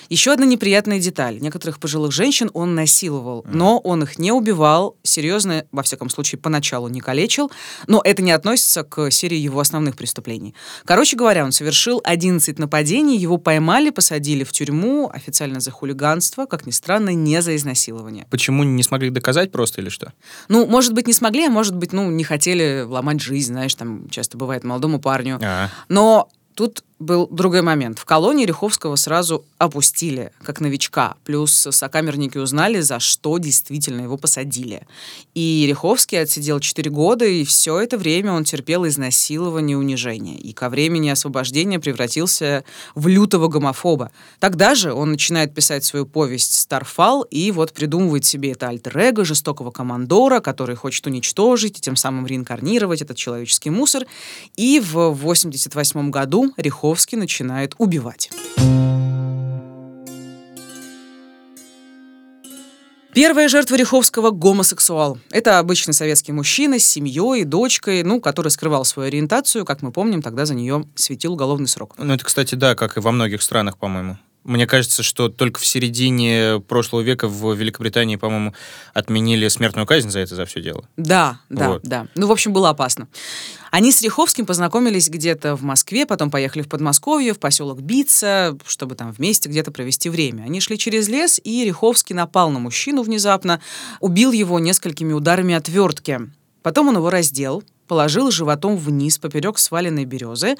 Еще 0.08 0.32
одна 0.32 0.46
неприятная 0.46 0.98
деталь. 0.98 1.38
Некоторых 1.40 1.78
пожилых 1.78 2.12
женщин 2.12 2.50
он 2.54 2.74
насиловал, 2.74 3.44
но 3.48 3.78
он 3.78 4.02
их 4.02 4.18
не 4.18 4.32
убивал, 4.32 4.96
серьезно, 5.02 5.66
во 5.72 5.82
всяком 5.82 6.10
случае, 6.10 6.38
поначалу 6.38 6.88
не 6.88 7.00
калечил, 7.00 7.50
но 7.86 8.00
это 8.04 8.22
не 8.22 8.32
относится 8.32 8.84
к 8.84 9.10
серии 9.10 9.38
его 9.38 9.60
основных 9.60 9.96
преступлений. 9.96 10.54
Короче 10.84 11.16
говоря, 11.16 11.44
он 11.44 11.52
совершил 11.52 12.00
11 12.04 12.58
нападений, 12.58 13.16
его 13.16 13.38
поймали, 13.38 13.90
посадили 13.90 14.44
в 14.44 14.52
тюрьму, 14.52 15.10
официально 15.12 15.60
за 15.60 15.70
хулиганство, 15.70 16.46
как 16.46 16.66
ни 16.66 16.70
странно, 16.70 17.10
не 17.10 17.42
за 17.42 17.56
изнасилование. 17.56 18.26
Почему 18.30 18.64
не 18.64 18.82
смогли 18.82 19.10
доказать 19.10 19.52
просто 19.52 19.80
или 19.80 19.88
что? 19.88 20.12
Ну, 20.48 20.66
может 20.66 20.94
быть, 20.94 21.06
не 21.06 21.12
смогли, 21.12 21.46
а 21.46 21.50
может 21.50 21.76
быть, 21.76 21.92
ну, 21.92 22.10
не 22.10 22.24
хотели 22.24 22.84
ломать 22.86 23.20
жизнь, 23.20 23.52
знаешь, 23.52 23.74
там 23.74 24.08
часто 24.08 24.38
бывает 24.38 24.64
молодому 24.78 25.00
парню. 25.00 25.38
А-а. 25.42 25.68
Но 25.88 26.28
тут 26.54 26.84
был 26.98 27.28
другой 27.30 27.62
момент. 27.62 27.98
В 27.98 28.04
колонии 28.04 28.44
Риховского 28.44 28.96
сразу 28.96 29.44
опустили, 29.58 30.32
как 30.42 30.60
новичка. 30.60 31.14
Плюс 31.24 31.68
сокамерники 31.70 32.38
узнали, 32.38 32.80
за 32.80 32.98
что 32.98 33.38
действительно 33.38 34.02
его 34.02 34.16
посадили. 34.16 34.86
И 35.34 35.64
Риховский 35.68 36.20
отсидел 36.20 36.58
4 36.58 36.90
года, 36.90 37.24
и 37.24 37.44
все 37.44 37.78
это 37.78 37.98
время 37.98 38.32
он 38.32 38.44
терпел 38.44 38.86
изнасилование 38.86 39.74
и 39.74 39.78
унижение. 39.78 40.36
И 40.38 40.52
ко 40.52 40.68
времени 40.68 41.08
освобождения 41.08 41.78
превратился 41.78 42.64
в 42.94 43.06
лютого 43.06 43.48
гомофоба. 43.48 44.10
Тогда 44.40 44.74
же 44.74 44.92
он 44.92 45.12
начинает 45.12 45.54
писать 45.54 45.84
свою 45.84 46.04
повесть 46.04 46.54
«Старфал», 46.54 47.22
и 47.22 47.52
вот 47.52 47.72
придумывает 47.72 48.24
себе 48.24 48.52
это 48.52 48.68
альтер-эго 48.68 49.24
жестокого 49.24 49.70
командора, 49.70 50.40
который 50.40 50.74
хочет 50.74 51.06
уничтожить 51.06 51.78
и 51.78 51.80
тем 51.80 51.94
самым 51.94 52.26
реинкарнировать 52.26 53.02
этот 53.02 53.16
человеческий 53.16 53.70
мусор. 53.70 54.04
И 54.56 54.80
в 54.80 55.10
88 55.10 56.10
году 56.10 56.52
Риховский 56.56 56.87
Риховский 56.88 57.18
начинает 57.18 57.74
убивать. 57.76 58.30
Первая 63.12 63.48
жертва 63.48 63.74
Риховского– 63.74 64.30
гомосексуал. 64.32 65.18
Это 65.30 65.58
обычный 65.58 65.92
советский 65.92 66.32
мужчина 66.32 66.78
с 66.78 66.84
семьей 66.84 67.44
дочкой, 67.44 68.04
ну, 68.04 68.22
который 68.22 68.48
скрывал 68.48 68.86
свою 68.86 69.08
ориентацию. 69.08 69.66
Как 69.66 69.82
мы 69.82 69.92
помним, 69.92 70.22
тогда 70.22 70.46
за 70.46 70.54
нее 70.54 70.86
светил 70.94 71.34
уголовный 71.34 71.68
срок. 71.68 71.94
Ну, 71.98 72.14
это, 72.14 72.24
кстати, 72.24 72.54
да, 72.54 72.74
как 72.74 72.96
и 72.96 73.00
во 73.00 73.12
многих 73.12 73.42
странах, 73.42 73.76
по-моему. 73.76 74.16
Мне 74.48 74.66
кажется, 74.66 75.02
что 75.02 75.28
только 75.28 75.60
в 75.60 75.66
середине 75.66 76.58
прошлого 76.66 77.02
века 77.02 77.28
в 77.28 77.52
Великобритании, 77.52 78.16
по-моему, 78.16 78.54
отменили 78.94 79.46
смертную 79.48 79.86
казнь 79.86 80.08
за 80.08 80.20
это, 80.20 80.36
за 80.36 80.46
все 80.46 80.62
дело. 80.62 80.88
Да, 80.96 81.40
да, 81.50 81.68
вот. 81.68 81.82
да. 81.82 82.06
Ну, 82.14 82.26
в 82.26 82.32
общем, 82.32 82.54
было 82.54 82.70
опасно. 82.70 83.08
Они 83.70 83.92
с 83.92 84.00
Риховским 84.00 84.46
познакомились 84.46 85.10
где-то 85.10 85.54
в 85.54 85.62
Москве, 85.64 86.06
потом 86.06 86.30
поехали 86.30 86.62
в 86.62 86.68
Подмосковье, 86.70 87.34
в 87.34 87.38
поселок 87.38 87.82
Бица, 87.82 88.56
чтобы 88.66 88.94
там 88.94 89.12
вместе 89.12 89.50
где-то 89.50 89.70
провести 89.70 90.08
время. 90.08 90.44
Они 90.44 90.60
шли 90.60 90.78
через 90.78 91.08
лес, 91.08 91.38
и 91.44 91.66
Риховский 91.66 92.14
напал 92.14 92.48
на 92.50 92.58
мужчину 92.58 93.02
внезапно, 93.02 93.60
убил 94.00 94.32
его 94.32 94.58
несколькими 94.58 95.12
ударами 95.12 95.54
отвертки. 95.56 96.20
Потом 96.62 96.88
он 96.88 96.96
его 96.96 97.10
раздел, 97.10 97.62
положил 97.88 98.30
животом 98.30 98.76
вниз 98.76 99.18
поперек 99.18 99.58
сваленной 99.58 100.04
березы. 100.04 100.56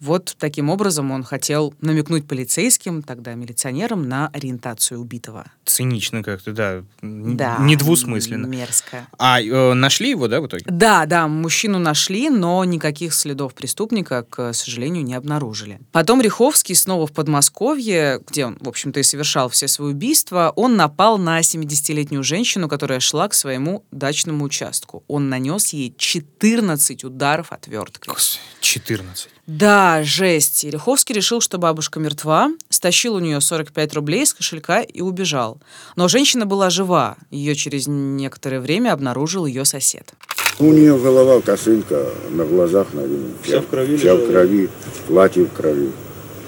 Вот 0.00 0.36
таким 0.38 0.70
образом 0.70 1.10
он 1.10 1.24
хотел 1.24 1.74
намекнуть 1.80 2.26
полицейским, 2.26 3.02
тогда 3.02 3.34
милиционерам, 3.34 4.08
на 4.08 4.28
ориентацию 4.28 5.00
убитого. 5.00 5.46
Цинично 5.64 6.22
как-то, 6.22 6.52
да. 6.52 6.84
Да. 7.02 7.58
Недвусмысленно. 7.60 8.46
Мерзко. 8.46 9.08
А 9.18 9.42
э, 9.42 9.74
нашли 9.74 10.10
его, 10.10 10.28
да, 10.28 10.40
в 10.40 10.46
итоге? 10.46 10.64
Да, 10.68 11.04
да, 11.06 11.26
мужчину 11.26 11.80
нашли, 11.80 12.30
но 12.30 12.64
никаких 12.64 13.12
следов 13.12 13.54
преступника, 13.54 14.24
к 14.28 14.52
сожалению, 14.52 15.02
не 15.02 15.14
обнаружили. 15.14 15.80
Потом 15.90 16.20
Риховский 16.20 16.76
снова 16.76 17.08
в 17.08 17.12
Подмосковье, 17.12 18.20
где 18.24 18.46
он, 18.46 18.56
в 18.60 18.68
общем-то, 18.68 19.00
и 19.00 19.02
совершал 19.02 19.48
все 19.48 19.66
свои 19.66 19.90
убийства, 19.90 20.52
он 20.54 20.76
напал 20.76 21.18
на 21.18 21.40
70-летнюю 21.40 22.22
женщину, 22.22 22.68
которая 22.68 23.00
шла 23.00 23.26
к 23.28 23.34
своему 23.34 23.84
дачному 23.90 24.44
участку. 24.44 25.02
Он 25.08 25.28
нанес 25.28 25.72
ей 25.72 25.92
14 25.96 26.67
14 26.68 27.04
ударов 27.04 27.52
отверткой. 27.52 28.14
14. 28.60 29.28
Да, 29.46 30.02
жесть. 30.02 30.64
Ереховский 30.64 31.14
решил, 31.14 31.40
что 31.40 31.56
бабушка 31.56 31.98
мертва, 31.98 32.50
стащил 32.68 33.14
у 33.14 33.20
нее 33.20 33.40
45 33.40 33.94
рублей 33.94 34.24
из 34.24 34.34
кошелька 34.34 34.82
и 34.82 35.00
убежал. 35.00 35.60
Но 35.96 36.08
женщина 36.08 36.44
была 36.44 36.68
жива. 36.68 37.16
Ее 37.30 37.54
через 37.54 37.86
некоторое 37.86 38.60
время 38.60 38.92
обнаружил 38.92 39.46
ее 39.46 39.64
сосед. 39.64 40.12
У 40.58 40.72
нее 40.72 40.98
голова, 40.98 41.40
косынка 41.40 42.10
на 42.30 42.44
глазах, 42.44 42.88
наверное. 42.92 43.32
Вся, 43.42 43.52
вся 43.52 43.60
в 43.62 43.66
крови? 43.68 43.96
Вся 43.96 44.14
в 44.14 44.28
крови, 44.28 44.68
платье 45.06 45.44
в 45.44 45.52
крови. 45.52 45.90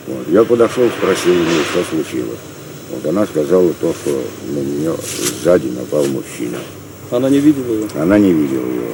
Вот. 0.06 0.28
Я 0.28 0.44
подошел, 0.44 0.88
спросил 0.90 1.32
у 1.32 1.44
нее, 1.44 1.64
что 1.70 1.84
случилось. 1.84 2.38
Вот 2.90 3.06
она 3.06 3.24
сказала 3.24 3.72
то, 3.74 3.94
что 3.94 4.22
на 4.48 4.58
нее 4.58 4.96
сзади 5.42 5.68
напал 5.68 6.04
мужчина. 6.06 6.58
Она 7.10 7.30
не 7.30 7.38
видела 7.38 7.72
его? 7.72 7.88
Она 7.94 8.18
не 8.18 8.32
видела 8.32 8.66
его. 8.66 8.92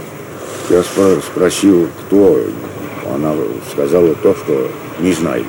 Я 0.69 0.83
спросил, 0.83 1.89
кто. 2.01 2.41
Она 3.13 3.35
сказала 3.71 4.15
то, 4.17 4.35
что 4.35 4.71
не 5.01 5.13
знаете. 5.13 5.47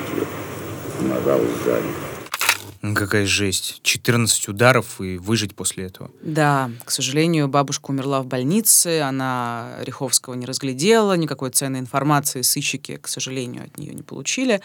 Нажал 1.00 1.40
сзади. 1.64 2.94
Какая 2.94 3.26
жесть. 3.26 3.80
14 3.82 4.48
ударов 4.48 5.00
и 5.00 5.18
выжить 5.18 5.56
после 5.56 5.86
этого. 5.86 6.10
Да, 6.22 6.70
к 6.84 6.92
сожалению, 6.92 7.48
бабушка 7.48 7.90
умерла 7.90 8.22
в 8.22 8.26
больнице, 8.26 9.00
она 9.00 9.74
Риховского 9.80 10.34
не 10.34 10.46
разглядела, 10.46 11.16
никакой 11.16 11.50
ценной 11.50 11.80
информации 11.80 12.42
сыщики, 12.42 12.96
к 12.96 13.08
сожалению, 13.08 13.64
от 13.64 13.76
нее 13.78 13.92
не 13.94 14.02
получили. 14.02 14.60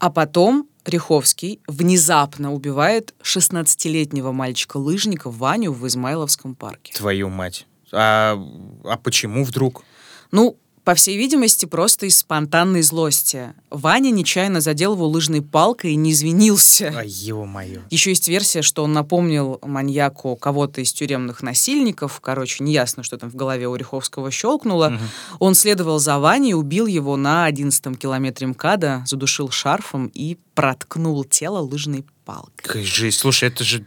А 0.00 0.10
потом 0.10 0.68
Риховский 0.84 1.60
внезапно 1.68 2.52
убивает 2.52 3.14
16-летнего 3.22 4.32
мальчика-лыжника 4.32 5.30
Ваню 5.30 5.72
в 5.72 5.86
Измайловском 5.86 6.56
парке. 6.56 6.92
Твою 6.94 7.28
мать. 7.28 7.66
А, 7.92 8.38
а 8.84 8.96
почему 8.96 9.44
вдруг? 9.44 9.82
Ну, 10.30 10.56
по 10.84 10.94
всей 10.94 11.16
видимости, 11.16 11.64
просто 11.64 12.04
из 12.04 12.18
спонтанной 12.18 12.82
злости. 12.82 13.54
Ваня 13.70 14.10
нечаянно 14.10 14.60
задел 14.60 14.92
его 14.92 15.08
лыжной 15.08 15.40
палкой 15.40 15.92
и 15.92 15.96
не 15.96 16.12
извинился. 16.12 16.92
А, 16.94 17.02
ё-моё. 17.02 17.80
Еще 17.88 18.10
есть 18.10 18.28
версия, 18.28 18.60
что 18.60 18.84
он 18.84 18.92
напомнил 18.92 19.58
маньяку 19.62 20.36
кого-то 20.36 20.82
из 20.82 20.92
тюремных 20.92 21.42
насильников. 21.42 22.20
Короче, 22.20 22.62
неясно, 22.62 23.02
что 23.02 23.16
там 23.16 23.30
в 23.30 23.34
голове 23.34 23.66
у 23.66 23.74
Риховского 23.74 24.30
щелкнуло. 24.30 24.90
Мгм. 24.90 25.08
Он 25.38 25.54
следовал 25.54 25.98
за 25.98 26.18
Ваней, 26.18 26.52
убил 26.52 26.86
его 26.86 27.16
на 27.16 27.46
11 27.46 27.96
километре 27.96 28.48
МКАДа, 28.48 29.04
задушил 29.06 29.48
шарфом 29.50 30.08
и 30.12 30.36
проткнул 30.54 31.24
тело 31.24 31.60
лыжной 31.60 32.04
палкой. 32.26 32.52
Какая 32.56 32.84
жесть. 32.84 33.20
Слушай, 33.20 33.48
это 33.48 33.64
же 33.64 33.86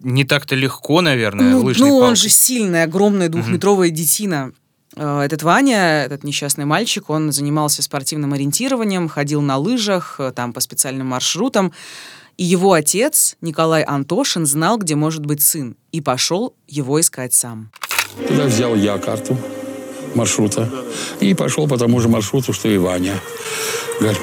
не 0.00 0.24
так-то 0.24 0.54
легко, 0.54 1.00
наверное, 1.00 1.50
Ну, 1.52 1.62
лыжной 1.64 1.88
ну, 1.90 1.96
он 1.96 2.02
палкой. 2.02 2.16
же 2.16 2.28
сильная, 2.28 2.84
огромная 2.84 3.28
двухметровая 3.28 3.90
детина. 3.90 4.52
Э, 4.96 5.20
Этот 5.20 5.42
Ваня, 5.42 6.04
этот 6.04 6.24
несчастный 6.24 6.64
мальчик, 6.64 7.10
он 7.10 7.32
занимался 7.32 7.82
спортивным 7.82 8.32
ориентированием, 8.32 9.08
ходил 9.08 9.42
на 9.42 9.56
лыжах, 9.58 10.16
э, 10.18 10.32
там 10.34 10.52
по 10.52 10.60
специальным 10.60 11.08
маршрутам. 11.08 11.72
И 12.36 12.44
его 12.44 12.72
отец, 12.72 13.36
Николай 13.40 13.82
Антошин, 13.82 14.44
знал, 14.46 14.78
где 14.78 14.94
может 14.94 15.24
быть 15.24 15.40
сын, 15.42 15.76
и 15.92 16.00
пошел 16.00 16.54
его 16.68 17.00
искать 17.00 17.32
сам. 17.32 17.70
Тогда 18.28 18.44
взял 18.44 18.74
я 18.74 18.98
карту 18.98 19.38
маршрута 20.14 20.70
и 21.20 21.34
пошел 21.34 21.68
по 21.68 21.76
тому 21.78 22.00
же 22.00 22.08
маршруту, 22.08 22.52
что 22.52 22.68
и 22.68 22.78
Ваня. 22.78 23.14
Говорит, 24.00 24.20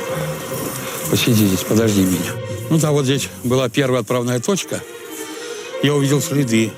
посиди 1.09 1.45
здесь, 1.47 1.61
подожди 1.63 2.01
меня. 2.01 2.31
Ну, 2.69 2.79
там 2.79 2.93
вот 2.93 3.05
здесь 3.05 3.29
была 3.43 3.69
первая 3.69 4.01
отправная 4.01 4.39
точка. 4.39 4.81
Я 5.83 5.93
увидел 5.93 6.21
следы. 6.21 6.71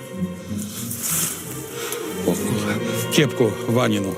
Кепку 3.13 3.51
Ванину. 3.67 4.15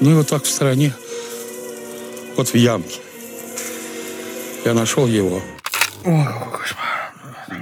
Ну 0.00 0.10
и 0.10 0.14
вот 0.14 0.28
так 0.28 0.44
в 0.44 0.50
стороне, 0.50 0.94
вот 2.36 2.48
в 2.48 2.54
ямке. 2.54 3.00
Я 4.64 4.72
нашел 4.72 5.06
его. 5.06 5.42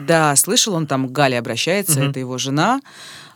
Да, 0.07 0.37
слышал 0.37 0.75
он 0.75 0.87
там, 0.87 1.09
к 1.09 1.13
Гале 1.13 1.37
обращается, 1.39 2.01
это 2.01 2.21
его 2.21 2.39
жена. 2.39 2.81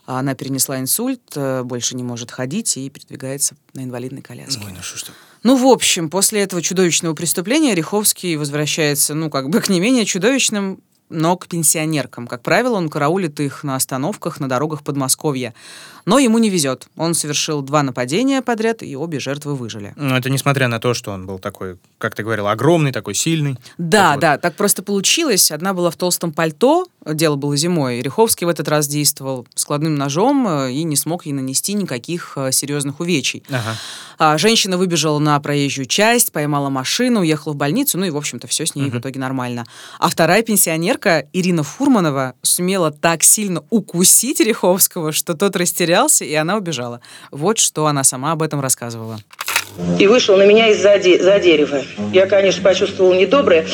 Она 0.06 0.34
перенесла 0.34 0.78
инсульт, 0.78 1.20
э, 1.36 1.62
больше 1.62 1.94
не 1.94 2.02
может 2.02 2.30
ходить 2.30 2.76
и 2.76 2.90
передвигается 2.90 3.54
на 3.74 3.84
инвалидной 3.84 4.22
коляске. 4.22 4.62
Ой, 4.64 4.72
ну 4.72 4.82
что 4.82 4.98
ж 4.98 5.02
так. 5.04 5.14
Ну, 5.44 5.56
в 5.56 5.66
общем, 5.66 6.10
после 6.10 6.42
этого 6.42 6.62
чудовищного 6.62 7.14
преступления 7.14 7.74
Риховский 7.74 8.36
возвращается, 8.36 9.14
ну, 9.14 9.30
как 9.30 9.50
бы 9.50 9.60
к 9.60 9.68
не 9.68 9.78
менее 9.78 10.04
чудовищным, 10.04 10.80
но 11.10 11.36
к 11.36 11.48
пенсионеркам. 11.48 12.26
Как 12.26 12.42
правило, 12.42 12.76
он 12.76 12.88
караулит 12.88 13.40
их 13.40 13.64
на 13.64 13.76
остановках 13.76 14.40
на 14.40 14.48
дорогах 14.48 14.82
Подмосковья. 14.82 15.54
Но 16.06 16.18
ему 16.18 16.38
не 16.38 16.48
везет. 16.48 16.88
Он 16.96 17.14
совершил 17.14 17.62
два 17.62 17.82
нападения 17.82 18.40
подряд, 18.42 18.82
и 18.82 18.96
обе 18.96 19.20
жертвы 19.20 19.54
выжили. 19.54 19.92
Ну, 19.96 20.14
это 20.16 20.30
несмотря 20.30 20.68
на 20.68 20.80
то, 20.80 20.94
что 20.94 21.10
он 21.10 21.26
был 21.26 21.38
такой, 21.38 21.76
как 21.98 22.14
ты 22.14 22.22
говорил, 22.22 22.46
огромный, 22.46 22.92
такой 22.92 23.14
сильный. 23.14 23.58
Да, 23.76 24.12
вот. 24.12 24.20
да, 24.20 24.38
так 24.38 24.54
просто 24.54 24.82
получилось. 24.82 25.50
Одна 25.50 25.74
была 25.74 25.90
в 25.90 25.96
толстом 25.96 26.32
пальто, 26.32 26.86
дело 27.04 27.36
было 27.36 27.56
зимой. 27.56 28.00
Риховский 28.00 28.46
в 28.46 28.50
этот 28.50 28.68
раз 28.68 28.86
действовал 28.86 29.46
складным 29.54 29.94
ножом 29.94 30.46
э, 30.48 30.72
и 30.72 30.82
не 30.84 30.96
смог 30.96 31.26
ей 31.26 31.32
нанести 31.32 31.74
никаких 31.74 32.32
э, 32.36 32.52
серьезных 32.52 33.00
увечий. 33.00 33.42
Ага. 33.48 33.76
А, 34.22 34.36
женщина 34.36 34.76
выбежала 34.76 35.18
на 35.18 35.40
проезжую 35.40 35.86
часть, 35.86 36.30
поймала 36.30 36.68
машину, 36.68 37.20
уехала 37.20 37.54
в 37.54 37.56
больницу, 37.56 37.96
ну 37.96 38.04
и, 38.04 38.10
в 38.10 38.18
общем-то, 38.18 38.46
все 38.46 38.66
с 38.66 38.74
ней 38.74 38.90
в 38.90 38.98
итоге 38.98 39.18
нормально. 39.18 39.64
А 39.98 40.10
вторая 40.10 40.42
пенсионерка, 40.42 40.99
Ирина 41.32 41.62
Фурманова, 41.62 42.34
сумела 42.42 42.90
так 42.90 43.22
сильно 43.22 43.64
укусить 43.70 44.40
Риховского, 44.40 45.12
что 45.12 45.34
тот 45.34 45.56
растерялся, 45.56 46.24
и 46.24 46.34
она 46.34 46.56
убежала. 46.56 47.00
Вот 47.30 47.58
что 47.58 47.86
она 47.86 48.04
сама 48.04 48.32
об 48.32 48.42
этом 48.42 48.60
рассказывала. 48.60 49.18
И 49.98 50.06
вышел 50.06 50.36
на 50.36 50.44
меня 50.44 50.68
из-за 50.68 50.98
де- 50.98 51.22
за 51.22 51.38
дерева. 51.38 51.82
Я, 52.12 52.26
конечно, 52.26 52.62
почувствовал 52.62 53.14
недоброе, 53.14 53.66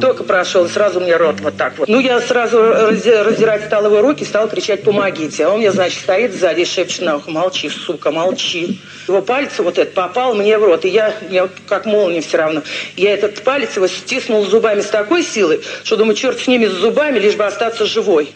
только 0.00 0.24
прошел, 0.24 0.64
и 0.66 0.68
сразу 0.68 1.00
мне 1.00 1.16
рот 1.16 1.40
вот 1.40 1.56
так 1.56 1.78
вот. 1.78 1.88
Ну, 1.88 2.00
я 2.00 2.20
сразу 2.20 2.60
раздирать 2.60 3.64
стал 3.64 3.86
его 3.86 4.00
руки, 4.02 4.24
стал 4.24 4.48
кричать 4.48 4.82
«помогите». 4.82 5.46
А 5.46 5.50
он 5.50 5.58
мне, 5.58 5.72
значит, 5.72 6.00
стоит 6.02 6.34
сзади 6.34 6.62
и 6.62 6.64
шепчет 6.64 7.02
на 7.02 7.16
ухо 7.16 7.30
«молчи, 7.30 7.68
сука, 7.68 8.10
молчи». 8.10 8.80
Его 9.08 9.20
палец 9.22 9.52
вот 9.58 9.78
этот 9.78 9.94
попал 9.94 10.34
мне 10.34 10.58
в 10.58 10.64
рот, 10.64 10.84
и 10.84 10.88
я, 10.88 11.14
я 11.30 11.42
вот 11.42 11.52
как 11.68 11.86
молния 11.86 12.20
все 12.20 12.38
равно. 12.38 12.62
Я 12.96 13.12
этот 13.14 13.42
палец 13.42 13.76
его 13.76 13.86
стиснул 13.86 14.44
зубами 14.46 14.80
с 14.80 14.86
такой 14.86 15.22
силой, 15.22 15.60
что 15.82 15.96
думаю, 15.96 16.14
черт 16.16 16.38
с 16.40 16.46
ними, 16.46 16.66
с 16.66 16.72
зубами, 16.72 17.18
лишь 17.18 17.36
бы 17.36 17.44
остаться 17.44 17.84
живой. 17.86 18.34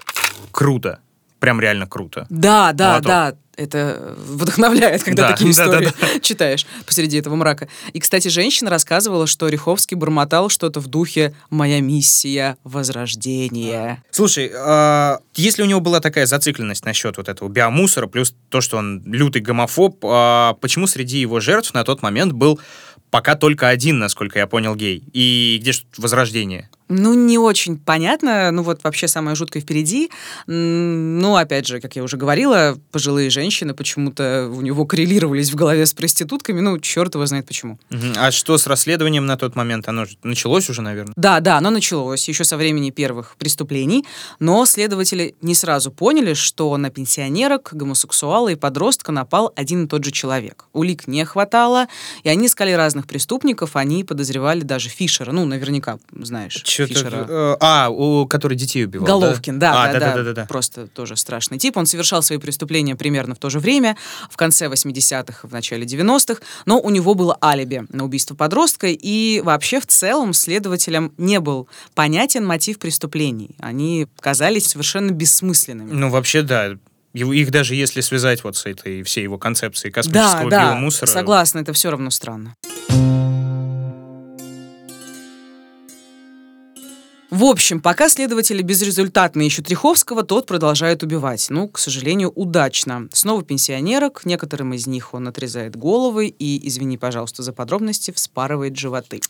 Круто. 0.53 0.99
Прям 1.41 1.61
реально 1.61 1.87
круто. 1.87 2.27
Да, 2.31 2.73
да, 2.75 2.89
Молоток. 3.01 3.07
да. 3.07 3.33
Это 3.59 4.15
вдохновляет, 4.17 5.03
когда 5.03 5.23
Да, 5.23 5.33
такие 5.33 5.53
да, 5.55 5.65
истории 5.65 5.93
да, 6.01 6.21
читаешь 6.21 6.65
посреди 6.87 7.19
этого 7.19 7.35
мрака. 7.35 7.69
И, 7.93 7.99
кстати, 7.99 8.29
женщина 8.29 8.71
рассказывала, 8.71 9.27
что 9.27 9.49
Риховский 9.49 9.97
бормотал 9.97 10.49
что-то 10.49 10.79
в 10.79 10.87
духе 10.87 11.35
«Моя 11.51 11.81
миссия— 11.81 12.57
возрождение». 12.65 14.01
Слушай, 14.13 14.53
а, 14.55 15.19
если 15.35 15.63
у 15.63 15.67
него 15.67 15.81
была 15.81 15.99
такая 15.99 16.27
зацикленность 16.27 16.85
насчет 16.85 17.17
вот 17.17 17.29
этого 17.29 17.49
биомусора, 17.49 18.07
плюс 18.07 18.33
то, 18.49 18.61
что 18.61 18.77
он 18.77 19.03
лютый 19.05 19.43
гомофоб, 19.43 19.99
а, 20.05 20.55
почему 20.61 20.87
среди 20.87 21.19
его 21.19 21.41
жертв 21.41 21.75
на 21.75 21.83
тот 21.83 22.01
момент 22.01 22.33
был 22.33 22.61
пока 23.11 23.35
только 23.35 23.69
один, 23.69 23.99
насколько 23.99 24.39
я 24.39 24.47
понял, 24.47 24.77
гей? 24.77 25.03
И 25.13 25.59
где 25.61 25.73
же 25.73 25.83
возрождение? 25.97 26.71
Ну, 26.89 27.15
не 27.15 27.39
очень 27.39 27.79
понятно. 27.79 28.51
Ну, 28.51 28.63
вот 28.63 28.83
вообще 28.83 29.09
самое 29.09 29.37
жуткое 29.37 29.63
впереди. 29.63 30.11
Ну, 30.47 31.37
опять 31.37 31.67
же, 31.67 31.81
как 31.81 31.97
я 31.97 32.03
уже 32.03 32.17
говорила, 32.17 32.79
пожилые 32.93 33.31
женщины 33.31 33.75
почему-то 33.75 34.51
у 34.53 34.61
него 34.63 34.87
коррелировались 34.87 35.51
в 35.51 35.55
голове 35.55 35.85
с 35.85 35.93
проститутками. 35.93 36.61
Ну, 36.61 36.79
черт 36.79 37.15
его 37.15 37.27
знает 37.27 37.47
почему. 37.47 37.79
А 38.17 38.31
что 38.31 38.57
с 38.57 38.67
расследованием 38.67 39.27
на 39.27 39.37
тот 39.37 39.55
момент? 39.55 39.89
Оно 39.89 40.07
же 40.07 40.17
началось 40.23 40.71
уже, 40.71 40.83
наверное? 40.83 41.13
Да, 41.17 41.41
да, 41.41 41.59
оно 41.59 41.71
началось 41.71 42.27
еще 42.29 42.45
со 42.45 42.57
времени 42.57 42.91
первых 42.91 43.37
преступлений, 43.37 44.07
но 44.41 44.65
следователи 44.65 45.35
не 45.43 45.55
сразу 45.55 45.91
поняли, 45.91 46.35
что 46.35 46.77
на 46.77 46.91
пенсионерок, 46.91 47.71
гомосексуала 47.73 48.49
и 48.49 48.55
подростка 48.55 49.13
напал 49.13 49.53
один 49.57 49.85
и 49.85 49.89
тот 49.89 50.05
же 50.05 50.11
человек. 50.11 50.65
Улик 50.73 51.07
не 51.07 51.25
хватало, 51.25 51.87
и 52.23 52.29
они 52.29 52.47
искали 52.47 52.73
разных 52.73 53.07
преступников, 53.07 53.77
они 53.77 54.05
подозревали 54.05 54.61
даже 54.61 54.89
Фишера, 54.89 55.33
ну, 55.33 55.45
наверняка 55.45 55.99
знаешь 56.13 56.65
Фишера. 56.87 57.27
э, 57.29 57.57
а, 57.61 57.89
у 57.91 58.27
который 58.27 58.57
детей 58.57 58.85
убивал, 58.85 59.07
да? 59.07 59.13
Головкин, 59.13 59.59
да, 59.59 59.85
А, 59.85 59.93
да, 59.93 59.99
да, 60.01 60.15
да-да-да. 60.15 60.47
Просто 60.47 60.87
тоже 60.87 61.17
страшный 61.17 61.59
тип. 61.59 61.77
Он 61.77 61.87
совершал 61.87 62.23
свои 62.23 62.39
преступления 62.39 62.95
примерно 62.97 63.35
в 63.35 63.39
то 63.39 63.51
же 63.51 63.59
время, 63.59 63.97
в 64.31 64.37
конце 64.37 64.67
80-х, 64.69 65.47
в 65.49 65.53
начале 65.53 65.85
90-х, 65.85 66.41
но 66.67 66.81
у 66.81 66.91
него 66.91 67.15
было 67.15 67.37
алиби 67.43 67.85
на 67.91 68.05
убийство 68.05 68.35
подростка, 68.35 68.87
и 68.89 69.41
вообще 69.41 69.81
в 69.81 69.87
целом 69.87 70.33
следователям 70.33 71.13
не 71.19 71.41
был 71.41 71.69
понятен 71.95 72.45
мотив 72.47 72.79
преступлений. 72.79 73.57
Они 73.59 74.07
казались 74.21 74.67
совершенно 74.67 75.11
бессмысленными. 75.11 75.91
Ну, 75.93 76.11
вообще, 76.11 76.43
да. 76.43 76.71
Его- 77.15 77.33
Их 77.33 77.51
даже 77.51 77.75
если 77.75 78.01
связать 78.03 78.45
вот 78.45 78.57
с 78.57 78.67
этой 78.67 79.03
всей 79.03 79.23
его 79.23 79.39
концепцией 79.39 79.91
Да, 79.91 79.95
космического 79.95 80.51
да, 80.51 80.73
биомусора... 80.75 81.09
согласна, 81.09 81.61
это 81.61 81.73
все 81.73 81.91
равно 81.91 82.11
странно. 82.11 82.55
В 87.31 87.45
общем, 87.45 87.81
пока 87.81 88.09
следователи 88.09 88.63
безрезультатно 88.63 89.43
ищут 89.43 89.69
Риховского, 89.69 90.23
тот 90.23 90.47
продолжает 90.47 91.03
убивать. 91.03 91.47
Ну, 91.51 91.69
к 91.69 91.79
сожалению, 91.79 92.31
удачно. 92.31 93.09
Снова 93.13 93.43
пенсионерок, 93.43 94.23
некоторым 94.25 94.73
из 94.73 94.87
них 94.87 95.13
он 95.13 95.29
отрезает 95.29 95.77
головы 95.77 96.29
и, 96.29 96.67
извини, 96.67 96.97
пожалуйста, 96.97 97.43
за 97.43 97.53
подробности, 97.53 98.13
вспарывает 98.13 98.79
животы. 98.79 99.21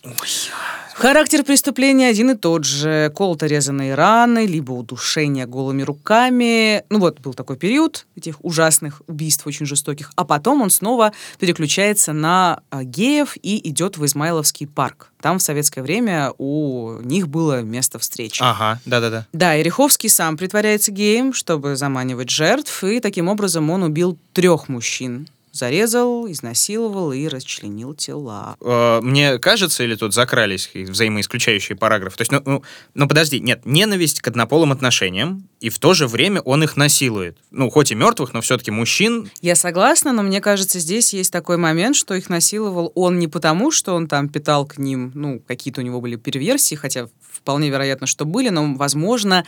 Характер 0.99 1.45
преступления 1.45 2.09
один 2.09 2.31
и 2.31 2.35
тот 2.35 2.64
же. 2.64 3.12
Колото-резанные 3.14 3.95
раны, 3.95 4.47
либо 4.47 4.73
удушение 4.73 5.47
голыми 5.47 5.83
руками. 5.83 6.83
Ну 6.90 6.99
вот, 6.99 7.21
был 7.21 7.35
такой 7.35 7.57
период 7.57 8.05
этих 8.17 8.45
ужасных 8.45 9.00
убийств, 9.07 9.47
очень 9.47 9.64
жестоких. 9.64 10.11
А 10.17 10.25
потом 10.25 10.61
он 10.61 10.71
снова 10.71 11.12
переключается 11.38 12.12
на 12.12 12.62
а, 12.71 12.83
геев 12.83 13.37
и 13.40 13.69
идет 13.69 13.97
в 13.97 14.05
Измайловский 14.05 14.67
парк. 14.67 15.12
Там 15.21 15.38
в 15.38 15.43
советское 15.43 15.83
время 15.83 16.33
у 16.37 16.99
них 17.02 17.28
было 17.28 17.62
место 17.62 18.00
встречи. 18.00 18.43
Ага, 18.43 18.81
да-да-да. 18.85 19.25
Да, 19.33 19.57
и 19.57 19.62
Риховский 19.62 20.09
сам 20.09 20.37
притворяется 20.37 20.90
геем, 20.90 21.33
чтобы 21.33 21.76
заманивать 21.76 22.31
жертв, 22.31 22.83
и 22.83 22.99
таким 22.99 23.28
образом 23.28 23.71
он 23.71 23.85
убил 23.85 24.19
трех 24.33 24.69
мужчин 24.69 25.28
зарезал, 25.59 26.31
изнасиловал 26.31 27.12
и 27.12 27.27
расчленил 27.29 27.95
тела. 27.95 28.57
Э, 28.61 29.00
Мне 29.03 29.38
кажется, 29.38 29.85
или 29.85 29.95
тут 29.95 30.15
закрались 30.15 30.71
взаимоисключающие 30.75 31.77
параграфы? 31.77 32.17
То 32.17 32.23
есть, 32.23 32.33
ну, 32.33 32.43
ну, 32.45 32.62
ну, 32.95 33.09
подожди, 33.09 33.41
нет, 33.41 33.62
ненависть 33.65 34.21
к 34.21 34.29
однополым 34.29 34.73
отношениям, 34.73 35.49
и 35.61 35.69
в 35.69 35.79
то 35.79 35.95
же 35.95 36.07
время 36.07 36.41
он 36.41 36.62
их 36.62 36.77
насилует. 36.77 37.37
Ну, 37.50 37.71
хоть 37.71 37.91
и 37.91 37.95
мертвых, 37.95 38.33
но 38.33 38.41
все-таки 38.41 38.71
мужчин. 38.71 39.31
Я 39.41 39.57
согласна, 39.57 40.12
но 40.12 40.23
мне 40.23 40.41
кажется, 40.41 40.79
здесь 40.79 41.12
есть 41.12 41.33
такой 41.33 41.57
момент, 41.57 41.97
что 41.97 42.15
их 42.15 42.31
насиловал 42.31 42.93
он 42.95 43.19
не 43.19 43.29
потому, 43.29 43.71
что 43.71 43.95
он 43.95 44.07
там 44.07 44.29
питал 44.29 44.67
к 44.67 44.79
ним, 44.79 45.11
ну, 45.15 45.43
какие-то 45.47 45.81
у 45.81 45.85
него 45.85 46.00
были 46.00 46.17
перверсии, 46.17 46.75
хотя 46.77 47.09
вполне 47.31 47.71
вероятно, 47.71 48.07
что 48.07 48.25
были, 48.25 48.49
но, 48.50 48.75
возможно, 48.75 49.45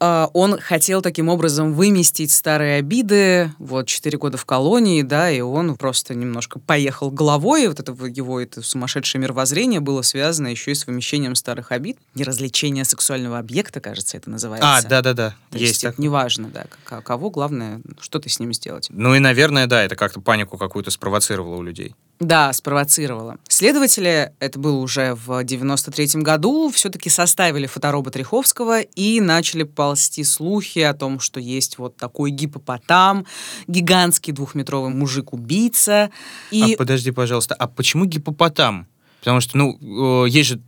он 0.00 0.58
хотел 0.58 1.02
таким 1.02 1.28
образом 1.28 1.74
выместить 1.74 2.32
старые 2.32 2.78
обиды, 2.78 3.52
вот, 3.58 3.86
четыре 3.86 4.16
года 4.18 4.38
в 4.38 4.44
колонии, 4.46 5.02
да, 5.02 5.30
и 5.30 5.40
он 5.40 5.76
просто 5.76 6.14
немножко 6.14 6.58
поехал 6.58 7.10
головой, 7.10 7.64
и 7.64 7.68
вот 7.68 7.80
это 7.80 7.92
его 7.92 8.40
это 8.40 8.62
сумасшедшее 8.62 9.20
мировоззрение 9.20 9.80
было 9.80 10.02
связано 10.02 10.48
еще 10.48 10.70
и 10.70 10.74
с 10.74 10.86
вымещением 10.86 11.34
старых 11.34 11.70
обид. 11.72 11.98
Неразвлечение 12.14 12.84
сексуального 12.84 13.38
объекта, 13.38 13.80
кажется, 13.80 14.16
это 14.16 14.30
называется. 14.30 14.76
А, 14.76 14.82
да-да-да, 14.82 15.34
есть 15.52 15.82
так. 15.82 15.98
неважно, 15.98 16.48
да, 16.48 16.64
как- 16.84 17.04
кого, 17.04 17.30
главное, 17.30 17.80
что 18.00 18.18
ты 18.18 18.28
с 18.28 18.40
ним 18.40 18.52
сделать. 18.54 18.86
Ну 18.90 19.14
и, 19.14 19.18
наверное, 19.18 19.66
да, 19.66 19.82
это 19.82 19.96
как-то 19.96 20.20
панику 20.20 20.56
какую-то 20.56 20.90
спровоцировало 20.90 21.56
у 21.56 21.62
людей. 21.62 21.94
Да, 22.20 22.52
спровоцировала. 22.52 23.38
Следователи, 23.48 24.32
это 24.40 24.58
было 24.58 24.76
уже 24.76 25.14
в 25.14 25.42
93 25.42 26.20
году, 26.20 26.70
все-таки 26.70 27.08
составили 27.08 27.66
фоторобот 27.66 28.14
Риховского 28.14 28.82
и 28.82 29.20
начали 29.20 29.62
ползти 29.62 30.22
слухи 30.22 30.80
о 30.80 30.92
том, 30.92 31.18
что 31.18 31.40
есть 31.40 31.78
вот 31.78 31.96
такой 31.96 32.30
гипопотам, 32.30 33.24
гигантский 33.66 34.34
двухметровый 34.34 34.92
мужик-убийца. 34.92 36.10
И 36.50 36.74
А 36.74 36.76
подожди, 36.76 37.10
пожалуйста, 37.10 37.54
а 37.54 37.66
почему 37.66 38.04
гипопотам? 38.04 38.86
Потому 39.20 39.40
что, 39.40 39.56
ну, 39.56 40.24
э, 40.24 40.28
есть 40.28 40.50
же 40.50 40.60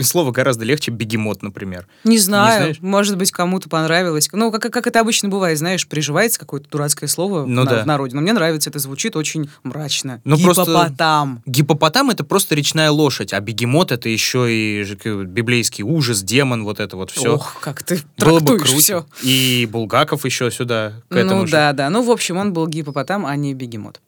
слово 0.00 0.32
гораздо 0.32 0.64
легче 0.64 0.90
бегемот, 0.90 1.42
например. 1.42 1.86
Не 2.04 2.18
знаю, 2.18 2.60
знаешь? 2.60 2.76
может 2.80 3.16
быть, 3.16 3.30
кому-то 3.30 3.68
понравилось. 3.68 4.28
Ну, 4.32 4.50
как, 4.50 4.72
как 4.72 4.86
это 4.86 5.00
обычно 5.00 5.28
бывает, 5.28 5.58
знаешь, 5.58 5.86
приживается 5.86 6.40
какое-то 6.40 6.68
дурацкое 6.68 7.08
слово 7.08 7.44
Ну 7.46 7.64
на- 7.64 7.70
да. 7.70 7.82
в 7.82 7.86
народе. 7.86 8.14
Но 8.16 8.20
мне 8.22 8.32
нравится, 8.32 8.70
это 8.70 8.78
звучит 8.80 9.14
очень 9.16 9.48
мрачно. 9.62 10.20
Ну, 10.24 10.36
просто- 10.38 10.62
Гипопотам. 10.64 11.42
Гипопотам 11.46 12.10
это 12.10 12.24
просто 12.24 12.54
речная 12.54 12.90
лошадь, 12.90 13.32
а 13.32 13.40
бегемот 13.40 13.92
это 13.92 14.08
еще 14.08 14.46
и 14.52 14.84
библейский 15.24 15.84
ужас, 15.84 16.22
демон, 16.22 16.64
вот 16.64 16.80
это 16.80 16.96
вот 16.96 17.10
все. 17.10 17.34
Ох, 17.34 17.58
как 17.60 17.82
ты 17.82 18.00
Было 18.18 18.40
бы 18.40 18.58
круто. 18.58 18.78
все. 18.78 19.06
И 19.22 19.68
Булгаков 19.70 20.24
еще 20.24 20.50
сюда, 20.50 20.94
к 21.08 21.14
этому 21.16 21.42
ну 21.42 21.46
же. 21.46 21.52
да, 21.52 21.72
да. 21.72 21.90
Ну, 21.90 22.02
в 22.02 22.10
общем, 22.10 22.36
он 22.36 22.52
был 22.52 22.66
гипопотам, 22.66 23.24
а 23.26 23.36
не 23.36 23.54
бегемот. 23.54 24.00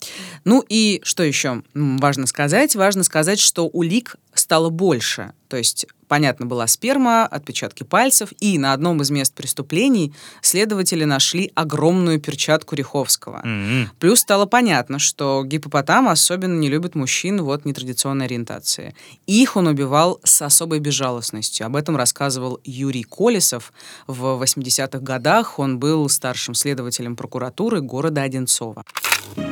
Ну 0.45 0.65
и 0.69 1.01
что 1.05 1.23
еще 1.23 1.63
важно 1.75 2.27
сказать? 2.27 2.75
Важно 2.75 3.05
сказать, 3.05 3.39
что 3.39 3.67
улик 3.69 4.17
стало 4.35 4.71
больше. 4.71 5.33
То 5.51 5.57
есть, 5.57 5.87
понятно, 6.07 6.47
была 6.47 6.69
сперма, 6.69 7.27
отпечатки 7.27 7.83
пальцев, 7.83 8.33
и 8.39 8.57
на 8.57 8.73
одном 8.73 9.03
из 9.03 9.11
мест 9.11 9.35
преступлений 9.35 10.15
следователи 10.43 11.03
нашли 11.03 11.51
огромную 11.57 12.21
перчатку 12.21 12.77
Риховского. 12.77 13.41
М-м. 13.43 13.91
Плюс 13.99 14.21
стало 14.21 14.47
понятно, 14.47 15.01
что 15.01 15.43
гипопотам 15.45 16.09
особенно 16.09 16.57
не 16.57 16.69
любит 16.69 16.95
мужчин 16.95 17.43
вот 17.43 17.65
нетрадиционной 17.65 18.27
ориентации. 18.27 18.95
Их 19.27 19.57
он 19.57 19.67
убивал 19.67 20.21
с 20.23 20.41
особой 20.41 20.79
безжалостностью. 20.79 21.67
Об 21.67 21.75
этом 21.75 21.97
рассказывал 21.97 22.61
Юрий 22.63 23.03
Колесов. 23.03 23.73
В 24.07 24.41
80-х 24.41 25.01
годах 25.01 25.59
он 25.59 25.81
был 25.81 26.09
старшим 26.09 26.55
следователем 26.55 27.17
прокуратуры 27.17 27.81
города 27.81 28.23
Одинцова. 28.23 28.85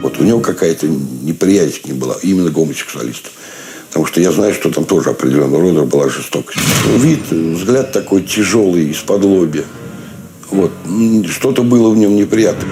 Вот 0.00 0.20
у 0.20 0.22
него 0.22 0.38
какая-то 0.38 0.86
неприязнь 0.86 1.82
к 1.82 1.86
ним 1.86 1.98
была, 1.98 2.16
именно 2.22 2.50
гомосексуалистов. 2.50 3.32
Потому 3.88 4.06
что 4.06 4.20
я 4.20 4.32
знаю, 4.32 4.54
что 4.54 4.70
там 4.70 4.84
тоже 4.84 5.10
определенного 5.10 5.60
рода 5.60 5.84
была 5.84 6.08
жестокость. 6.08 6.60
Вид, 6.96 7.30
взгляд 7.30 7.92
такой 7.92 8.22
тяжелый, 8.22 8.90
из-под 8.90 9.24
лобья. 9.24 9.64
Вот. 10.50 10.72
Что-то 11.30 11.62
было 11.62 11.90
в 11.90 11.96
нем 11.96 12.16
неприятное. 12.16 12.68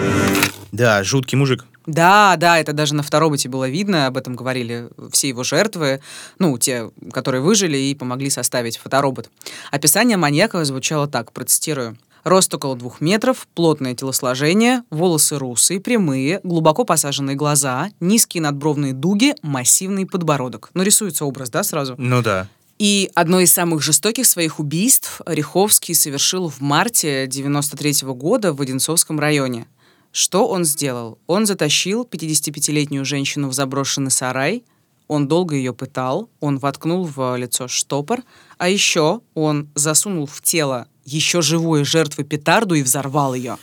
Да, 0.73 1.03
жуткий 1.03 1.37
мужик. 1.37 1.65
Да, 1.87 2.35
да, 2.37 2.59
это 2.59 2.73
даже 2.73 2.95
на 2.95 3.05
фотороботе 3.05 3.49
было 3.49 3.69
видно, 3.69 4.09
об 4.09 4.17
этом 4.17 4.35
говорили 4.35 4.89
все 5.13 5.29
его 5.29 5.45
жертвы, 5.45 6.01
ну, 6.41 6.59
те, 6.59 6.91
которые 7.13 7.43
выжили 7.43 7.79
и 7.79 7.95
помогли 7.95 8.29
составить 8.29 8.77
фоторобот. 8.77 9.31
Описание 9.71 10.17
маньяка 10.17 10.65
звучало 10.65 11.07
так, 11.07 11.31
процитирую. 11.31 11.97
Рост 12.27 12.53
около 12.53 12.75
двух 12.75 13.01
метров, 13.01 13.47
плотное 13.55 13.95
телосложение, 13.95 14.83
волосы 14.91 15.39
русые, 15.39 15.79
прямые, 15.79 16.41
глубоко 16.43 16.85
посаженные 16.85 17.37
глаза, 17.37 17.91
низкие 18.01 18.43
надбровные 18.43 18.95
дуги, 18.95 19.37
массивный 19.43 20.07
подбородок. 20.07 20.71
Ну, 20.75 20.83
рисуется 20.83 21.25
образ, 21.25 21.51
да, 21.51 21.63
сразу? 21.63 21.95
Ну 21.99 22.23
да. 22.23 22.49
И 22.81 23.13
одно 23.15 23.39
из 23.39 23.53
самых 23.53 23.81
жестоких 23.81 24.27
своих 24.27 24.59
убийств 24.59 25.21
Риховский 25.25 25.95
совершил 25.95 26.49
в 26.49 26.61
марте 26.61 27.29
93 27.29 28.09
года 28.09 28.53
в 28.53 28.61
Одинцовском 28.61 29.21
районе. 29.21 29.69
Что 30.11 30.49
он 30.49 30.65
сделал? 30.65 31.21
Он 31.29 31.47
затащил 31.47 32.09
55-летнюю 32.11 33.05
женщину 33.05 33.51
в 33.51 33.53
заброшенный 33.53 34.11
сарай, 34.11 34.65
он 35.07 35.29
долго 35.29 35.55
ее 35.55 35.73
пытал, 35.73 36.29
он 36.41 36.59
воткнул 36.59 37.05
в 37.05 37.37
лицо 37.37 37.69
штопор, 37.69 38.25
а 38.59 38.69
еще 38.69 39.21
он 39.35 39.69
засунул 39.77 40.27
в 40.27 40.43
тело 40.43 40.89
еще 41.07 41.41
живой 41.41 41.85
жертвы 41.85 42.25
петарду 42.25 42.75
и 42.75 42.83
взорвал 42.83 43.35
ее. 43.35 43.57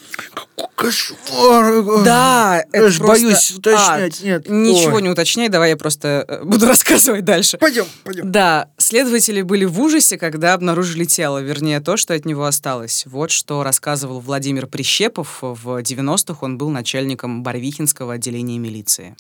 Кошмар. 0.76 2.04
Да, 2.04 2.64
это 2.72 2.86
Я 2.86 2.90
ж 2.90 2.98
просто 2.98 3.26
боюсь 3.26 3.52
уточнять, 3.52 4.16
ад. 4.20 4.24
нет. 4.24 4.50
Ничего 4.50 4.96
Ой. 4.96 5.02
не 5.02 5.10
уточняй, 5.10 5.50
давай 5.50 5.72
я 5.72 5.78
просто 5.78 6.26
э, 6.28 6.44
буду 6.44 6.66
рассказывать 6.68 7.24
дальше. 7.26 7.58
Пойдем, 7.58 7.86
пойдем. 8.04 8.32
Да, 8.32 8.70
следователи 8.78 9.42
были 9.42 9.66
в 9.66 9.80
ужасе, 9.80 10.18
когда 10.18 10.54
обнаружили 10.54 11.06
тело, 11.06 11.40
вернее, 11.40 11.80
то, 11.80 11.98
что 11.98 12.14
от 12.14 12.26
него 12.26 12.46
осталось. 12.46 13.04
Вот 13.06 13.32
что 13.32 13.64
рассказывал 13.64 14.20
Владимир 14.20 14.68
Прищепов. 14.68 15.40
В 15.42 15.82
90-х 15.82 16.38
он 16.42 16.58
был 16.58 16.70
начальником 16.70 17.44
Барвихинского 17.44 18.14
отделения 18.14 18.58
милиции. 18.58 19.16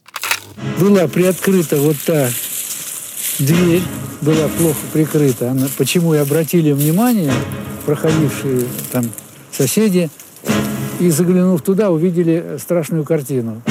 была 0.79 1.07
приоткрыта 1.07 1.77
вот 1.77 1.97
та 2.05 2.29
дверь, 3.39 3.83
была 4.21 4.47
плохо 4.49 4.79
прикрыта. 4.91 5.51
Она, 5.51 5.67
почему 5.77 6.13
и 6.13 6.17
обратили 6.17 6.71
внимание 6.71 7.31
проходившие 7.85 8.65
там 8.91 9.05
соседи, 9.51 10.09
и 10.99 11.09
заглянув 11.09 11.61
туда, 11.61 11.89
увидели 11.91 12.57
страшную 12.59 13.03
картину. 13.03 13.61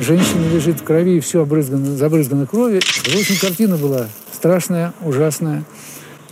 Женщина 0.00 0.52
лежит 0.52 0.80
в 0.80 0.84
крови, 0.84 1.16
и 1.16 1.20
все 1.20 1.42
обрызгано, 1.42 1.96
забрызгано 1.96 2.46
кровью. 2.46 2.80
В 2.82 3.16
общем, 3.16 3.36
картина 3.40 3.76
была 3.76 4.08
страшная, 4.32 4.92
ужасная, 5.02 5.64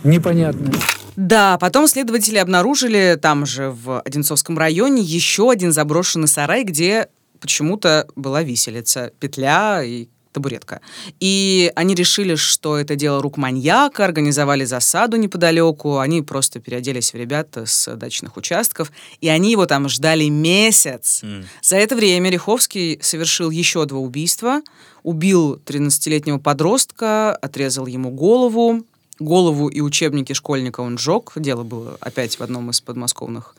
непонятная. 0.03 0.73
Да, 1.15 1.57
потом 1.57 1.87
следователи 1.87 2.37
обнаружили 2.37 3.17
там 3.19 3.45
же, 3.45 3.71
в 3.71 4.01
Одинцовском 4.01 4.57
районе, 4.57 5.01
еще 5.01 5.49
один 5.49 5.71
заброшенный 5.71 6.27
сарай, 6.27 6.63
где 6.63 7.07
почему-то 7.39 8.07
была 8.15 8.43
виселица, 8.43 9.11
петля 9.19 9.81
и 9.83 10.07
табуретка. 10.35 10.81
И 11.19 11.71
они 11.75 11.95
решили, 11.95 12.35
что 12.35 12.77
это 12.77 12.95
дело 12.95 13.21
рук 13.21 13.37
маньяка, 13.37 14.05
организовали 14.05 14.65
засаду 14.65 15.17
неподалеку, 15.17 15.99
они 15.99 16.21
просто 16.21 16.59
переоделись 16.59 17.13
в 17.13 17.17
ребят 17.17 17.57
с 17.57 17.95
дачных 17.95 18.37
участков, 18.37 18.91
и 19.21 19.29
они 19.29 19.51
его 19.51 19.65
там 19.65 19.89
ждали 19.89 20.25
месяц. 20.29 21.23
За 21.61 21.77
это 21.77 21.95
время 21.95 22.29
Риховский 22.29 22.99
совершил 23.01 23.49
еще 23.49 23.85
два 23.85 23.99
убийства, 23.99 24.61
убил 25.03 25.55
13-летнего 25.65 26.39
подростка, 26.39 27.35
отрезал 27.35 27.87
ему 27.87 28.11
голову, 28.11 28.83
голову 29.19 29.67
и 29.67 29.81
учебники 29.81 30.33
школьника 30.33 30.81
он 30.81 30.97
сжег. 30.97 31.31
Дело 31.35 31.63
было 31.63 31.97
опять 31.99 32.37
в 32.37 32.41
одном 32.41 32.69
из 32.69 32.81
подмосковных 32.81 33.55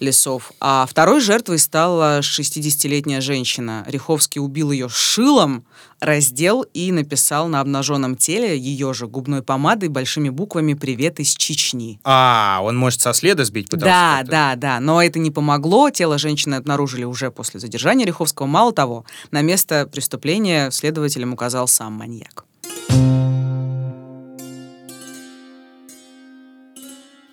лесов. 0.00 0.52
А 0.60 0.86
второй 0.88 1.20
жертвой 1.20 1.58
стала 1.58 2.20
60-летняя 2.20 3.20
женщина. 3.20 3.84
Риховский 3.86 4.40
убил 4.40 4.70
ее 4.70 4.88
шилом, 4.88 5.64
раздел 6.00 6.62
и 6.74 6.92
написал 6.92 7.48
на 7.48 7.60
обнаженном 7.60 8.16
теле 8.16 8.58
ее 8.58 8.92
же 8.92 9.06
губной 9.06 9.42
помадой 9.42 9.88
большими 9.88 10.28
буквами 10.28 10.74
«Привет 10.74 11.20
из 11.20 11.34
Чечни». 11.34 11.98
А, 12.04 12.60
он 12.62 12.76
может 12.76 13.00
со 13.00 13.14
следа 13.14 13.44
сбить 13.44 13.70
пытался 13.70 13.86
Да, 13.86 14.22
да, 14.24 14.56
да. 14.56 14.80
Но 14.80 15.02
это 15.02 15.18
не 15.18 15.30
помогло. 15.30 15.90
Тело 15.90 16.18
женщины 16.18 16.56
обнаружили 16.56 17.04
уже 17.04 17.30
после 17.30 17.60
задержания 17.60 18.06
Риховского. 18.06 18.46
Мало 18.46 18.72
того, 18.72 19.04
на 19.30 19.42
место 19.42 19.88
преступления 19.90 20.70
следователям 20.70 21.32
указал 21.32 21.68
сам 21.68 21.94
маньяк. 21.94 22.44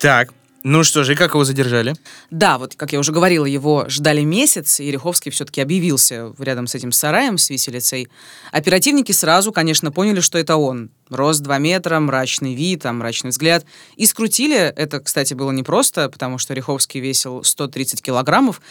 Так, 0.04 0.34
ну 0.64 0.84
что 0.84 1.06
же, 1.06 1.14
и 1.14 1.16
как 1.16 1.34
его 1.34 1.46
задержали? 1.46 1.96
Да, 2.30 2.58
вот, 2.58 2.76
как 2.76 2.92
я 2.92 3.00
уже 3.00 3.14
говорила, 3.14 3.46
его 3.46 3.86
ждали 3.88 4.20
месяц, 4.20 4.82
и 4.82 4.92
Риховский 4.92 5.32
все-таки 5.32 5.62
объявился 5.62 6.34
рядом 6.40 6.68
с 6.68 6.76
этим 6.76 6.92
сараем, 6.92 7.38
с 7.38 7.50
виселицей. 7.50 8.10
Оперативники 8.52 9.14
сразу, 9.14 9.54
конечно, 9.54 9.94
поняли, 9.94 10.20
что 10.20 10.38
это 10.38 10.58
он. 10.58 10.90
Рост 11.16 11.42
2 11.42 11.58
метра, 11.60 12.00
мрачный 12.00 12.56
вид, 12.56 12.82
там, 12.84 12.98
мрачный 13.00 13.30
взгляд. 13.32 13.66
И 13.96 14.06
скрутили, 14.06 14.56
это, 14.58 15.00
кстати, 15.00 15.34
было 15.34 15.52
непросто, 15.52 16.10
потому 16.10 16.38
что 16.38 16.54
Риховский 16.54 17.00
весил 17.00 17.44
130 17.44 18.02
килограммов. 18.02 18.62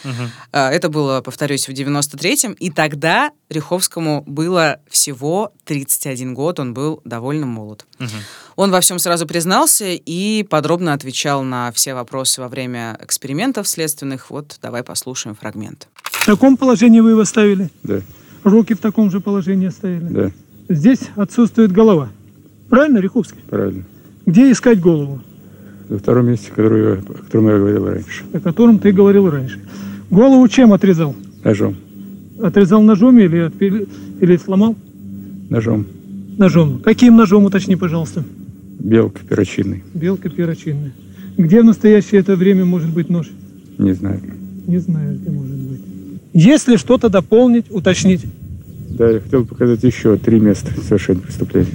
А, 0.51 0.71
Это 0.71 0.89
было, 0.89 1.21
повторюсь, 1.21 1.67
в 1.67 1.71
93-м. 1.71 2.53
И 2.53 2.69
тогда 2.69 3.31
Риховскому 3.49 4.23
было 4.27 4.79
всего 4.89 5.51
31 5.65 6.33
год, 6.33 6.59
он 6.59 6.73
был 6.73 7.01
довольно 7.05 7.45
молод. 7.45 7.85
Он 8.55 8.71
во 8.71 8.81
всем 8.81 8.99
сразу 8.99 9.25
признался 9.25 9.85
и 9.89 10.43
подробно 10.43 10.93
отвечал 10.93 11.43
на 11.43 11.71
все 11.71 11.93
вопросы 11.95 12.39
во 12.41 12.47
время 12.47 12.97
экспериментов 13.01 13.67
следственных. 13.67 14.29
Вот 14.29 14.57
давай 14.61 14.83
послушаем 14.83 15.35
фрагмент. 15.35 15.87
В 16.03 16.25
таком 16.25 16.55
положении 16.57 16.99
вы 16.99 17.11
его 17.11 17.25
ставили? 17.25 17.69
Да, 17.83 18.01
Руки 18.43 18.73
в 18.73 18.79
таком 18.79 19.09
же 19.09 19.19
положении 19.21 19.67
оставили? 19.67 20.05
да, 20.05 20.31
Здесь 20.69 20.99
отсутствует 21.15 21.71
голова. 21.71 22.09
Правильно, 22.73 22.97
Риховский? 22.97 23.37
правильно. 23.47 23.83
Где 24.25 24.51
искать 24.51 24.79
голову? 24.79 25.21
На 25.89 25.99
втором 25.99 26.25
месте, 26.25 26.49
которое, 26.49 26.95
я- 26.95 26.99
о 27.01 27.23
котором 27.23 27.47
я 27.49 27.57
говорил 27.59 27.85
раньше. 27.87 28.23
О 28.33 28.39
котором 28.39 28.79
ты 28.79 28.91
говорил 28.91 29.29
раньше. 29.29 29.59
Голову 30.09 30.47
чем 30.47 30.73
отрезал? 30.73 31.15
Ножом. 31.43 31.75
Отрезал 32.41 32.81
ножом 32.81 33.19
или, 33.19 33.41
отпили- 33.47 33.87
или 34.21 34.37
сломал? 34.37 34.75
Ножом. 35.51 35.85
Ножом. 36.39 36.79
Каким 36.83 37.15
ножом, 37.15 37.45
уточни, 37.45 37.75
пожалуйста. 37.75 38.23
Белка 38.79 39.19
перочинный. 39.23 39.83
Белка 39.93 40.29
перочинная. 40.31 40.93
Где 41.37 41.61
в 41.61 41.65
настоящее 41.65 42.21
это 42.21 42.35
время 42.35 42.65
может 42.65 42.89
быть 42.91 43.07
нож? 43.07 43.29
Не 43.77 43.91
знаю. 43.93 44.19
Не 44.65 44.79
знаю, 44.79 45.19
где 45.19 45.29
может 45.29 45.55
быть. 45.57 45.81
Если 46.33 46.77
что-то 46.77 47.09
дополнить, 47.09 47.65
уточнить. 47.69 48.25
Да, 48.89 49.11
я 49.11 49.19
хотел 49.19 49.45
показать 49.45 49.83
еще 49.83 50.17
три 50.17 50.39
места 50.39 50.71
совершения 50.81 51.21
преступления. 51.21 51.67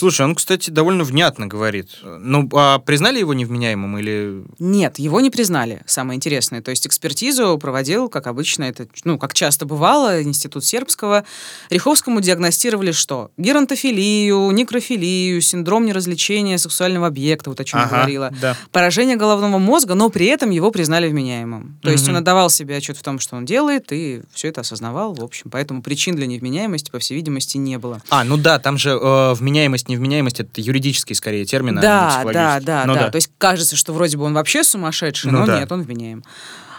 Слушай, 0.00 0.22
он, 0.22 0.34
кстати, 0.34 0.70
довольно 0.70 1.04
внятно 1.04 1.46
говорит. 1.46 1.90
Ну, 2.02 2.48
а 2.54 2.78
признали 2.78 3.18
его 3.18 3.34
невменяемым 3.34 3.98
или... 3.98 4.44
Нет, 4.58 4.98
его 4.98 5.20
не 5.20 5.28
признали, 5.28 5.82
самое 5.84 6.16
интересное. 6.16 6.62
То 6.62 6.70
есть 6.70 6.86
экспертизу 6.86 7.58
проводил, 7.58 8.08
как 8.08 8.26
обычно, 8.26 8.64
это, 8.64 8.86
ну, 9.04 9.18
как 9.18 9.34
часто 9.34 9.66
бывало, 9.66 10.22
Институт 10.22 10.64
Сербского. 10.64 11.24
Риховскому 11.68 12.22
диагностировали 12.22 12.92
что? 12.92 13.30
Геронтофилию, 13.36 14.50
некрофилию, 14.52 15.40
синдром 15.42 15.84
неразличения 15.84 16.56
сексуального 16.56 17.08
объекта, 17.08 17.50
вот 17.50 17.60
о 17.60 17.64
чем 17.64 17.80
я 17.80 17.84
Ага, 17.86 17.96
говорила. 17.96 18.32
да. 18.40 18.56
Поражение 18.72 19.16
головного 19.16 19.58
мозга, 19.58 19.94
но 19.94 20.08
при 20.08 20.26
этом 20.26 20.48
его 20.48 20.70
признали 20.70 21.08
вменяемым. 21.10 21.78
То 21.82 21.90
есть 21.90 22.04
Мгм. 22.04 22.12
он 22.12 22.16
отдавал 22.22 22.48
себе 22.48 22.76
отчет 22.78 22.96
в 22.96 23.02
том, 23.02 23.18
что 23.18 23.36
он 23.36 23.44
делает, 23.44 23.92
и 23.92 24.22
все 24.32 24.48
это 24.48 24.62
осознавал, 24.62 25.12
в 25.12 25.22
общем. 25.22 25.50
Поэтому 25.50 25.82
причин 25.82 26.16
для 26.16 26.26
невменяемости, 26.26 26.90
по 26.90 26.98
всей 26.98 27.16
видимости, 27.16 27.58
не 27.58 27.76
было. 27.76 28.00
А, 28.08 28.24
ну 28.24 28.38
да, 28.38 28.58
там 28.58 28.78
же 28.78 28.90
э, 28.90 29.34
вменяемость, 29.34 29.89
невменяемость, 29.90 30.40
это 30.40 30.60
юридический 30.60 31.14
скорее 31.14 31.44
термин, 31.44 31.78
а 31.78 31.80
не 31.80 31.82
Да, 31.82 32.00
да, 32.00 32.08
психологический. 32.08 32.66
да, 32.66 32.84
Ну 32.86 32.94
да, 32.94 33.10
То 33.10 33.16
есть 33.16 33.30
кажется, 33.38 33.76
что 33.76 33.92
вроде 33.92 34.16
бы 34.16 34.24
он 34.24 34.34
вообще 34.34 34.64
сумасшедший, 34.64 35.30
Ну 35.30 35.40
но 35.40 35.46
да. 35.46 35.60
нет, 35.60 35.70
он 35.70 35.82
вменяем. 35.82 36.24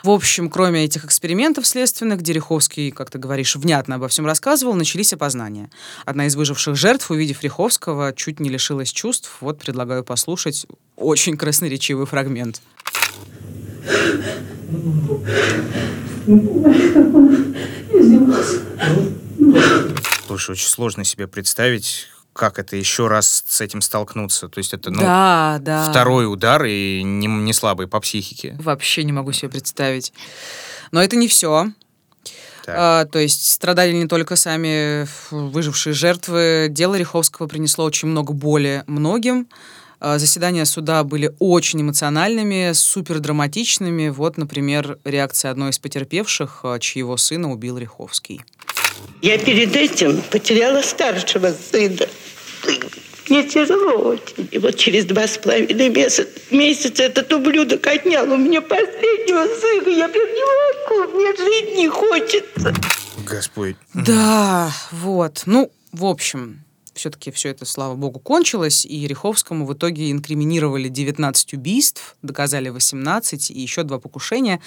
В 0.04 0.10
общем, 0.10 0.50
кроме 0.50 0.86
этих 0.86 1.06
экспериментов 1.06 1.68
следственных, 1.68 2.22
где 2.22 2.34
Риховский, 2.34 2.90
как 2.90 3.12
ты 3.12 3.20
говоришь, 3.20 3.56
внятно 3.56 3.96
обо 3.96 4.08
всем 4.08 4.26
рассказывал, 4.26 4.74
начались 4.74 5.14
опознания. 5.14 5.70
Одна 6.06 6.26
из 6.26 6.36
выживших 6.36 6.76
жертв, 6.76 7.12
увидев 7.12 7.44
Риховского, 7.44 8.12
чуть 8.14 8.40
не 8.40 8.50
лишилась 8.50 8.92
чувств. 8.92 9.30
Вот 9.42 9.60
предлагаю 9.60 10.04
послушать 10.04 10.66
очень 10.96 11.38
красноречивый 11.38 12.08
фрагмент. 12.08 12.62
Слушай, 20.28 20.52
очень 20.52 20.68
сложно 20.68 21.04
себе 21.04 21.28
представить, 21.28 22.08
как 22.34 22.60
это 22.60 22.76
еще 22.76 23.08
раз 23.08 23.44
с 23.48 23.62
этим 23.62 23.82
столкнуться. 23.82 24.48
То 24.48 24.60
есть 24.60 24.74
это, 24.74 24.90
ну, 24.90 25.02
да, 25.02 25.58
да. 25.62 25.90
второй 25.90 26.32
удар 26.32 26.64
и 26.66 27.02
не, 27.04 27.28
не 27.28 27.54
слабый 27.54 27.88
по 27.88 28.00
психике. 28.00 28.56
Вообще 28.60 29.04
не 29.04 29.12
могу 29.12 29.32
себе 29.32 29.50
представить. 29.50 30.14
Но 30.92 31.02
это 31.02 31.16
не 31.16 31.28
все. 31.28 31.68
Так. 32.66 32.76
А, 32.78 33.06
то 33.06 33.20
есть 33.20 33.50
страдали 33.52 33.92
не 33.94 34.08
только 34.08 34.36
сами 34.36 35.08
выжившие 35.32 35.94
жертвы. 35.94 36.68
Дело 36.70 36.96
Риховского 36.96 37.48
принесло 37.48 37.86
очень 37.86 38.08
много 38.08 38.34
боли 38.34 38.84
многим. 38.88 39.48
А, 40.00 40.18
Заседания 40.18 40.66
суда 40.66 41.04
были 41.04 41.34
очень 41.40 41.82
эмоциональными, 41.82 42.72
супер 42.74 43.20
драматичными. 43.20 44.10
Вот, 44.10 44.38
например, 44.38 45.00
реакция 45.04 45.52
одной 45.52 45.72
из 45.72 45.80
потерпевших, 45.80 46.62
а, 46.64 46.80
чьего 46.80 47.18
сына 47.18 47.52
убил 47.52 47.78
Риховский. 47.78 48.42
Я 49.22 49.38
перед 49.38 49.76
этим 49.76 50.22
потеряла 50.22 50.82
старшего 50.82 51.54
сына. 51.72 52.08
Мне 53.30 53.44
тяжело 53.44 54.10
очень. 54.10 54.48
И 54.52 54.58
вот 54.58 54.76
через 54.76 55.06
два 55.06 55.28
с 55.28 55.38
половиной 55.38 55.90
месяца, 55.90 56.28
месяца 56.50 57.04
этот 57.04 57.32
ублюдок 57.32 57.86
отнял 57.88 58.30
у 58.32 58.38
меня 58.38 58.62
последнего 58.62 59.46
сына. 59.46 59.90
Я 59.90 60.10
прям 60.10 60.28
не 60.28 61.06
могу, 61.06 61.18
мне 61.18 61.36
жить 61.36 61.78
не 61.78 61.88
хочется. 61.88 62.74
Господь. 63.26 63.76
Да, 63.94 64.72
вот. 64.92 65.44
Ну, 65.46 65.72
в 65.94 66.06
общем, 66.06 66.61
все-таки 66.94 67.32
все 67.32 67.50
это, 67.50 67.66
слава 67.66 67.96
богу, 67.96 68.20
кончилось, 68.20 68.86
и 68.86 69.08
Риховскому 69.08 69.66
в 69.66 69.74
итоге 69.74 70.12
инкриминировали 70.12 70.88
19 70.88 71.54
убийств, 71.54 72.16
доказали 72.22 72.70
18 72.70 73.52
и 73.52 73.60
еще 73.60 73.84
два 73.84 74.00
покушения. 74.00 74.62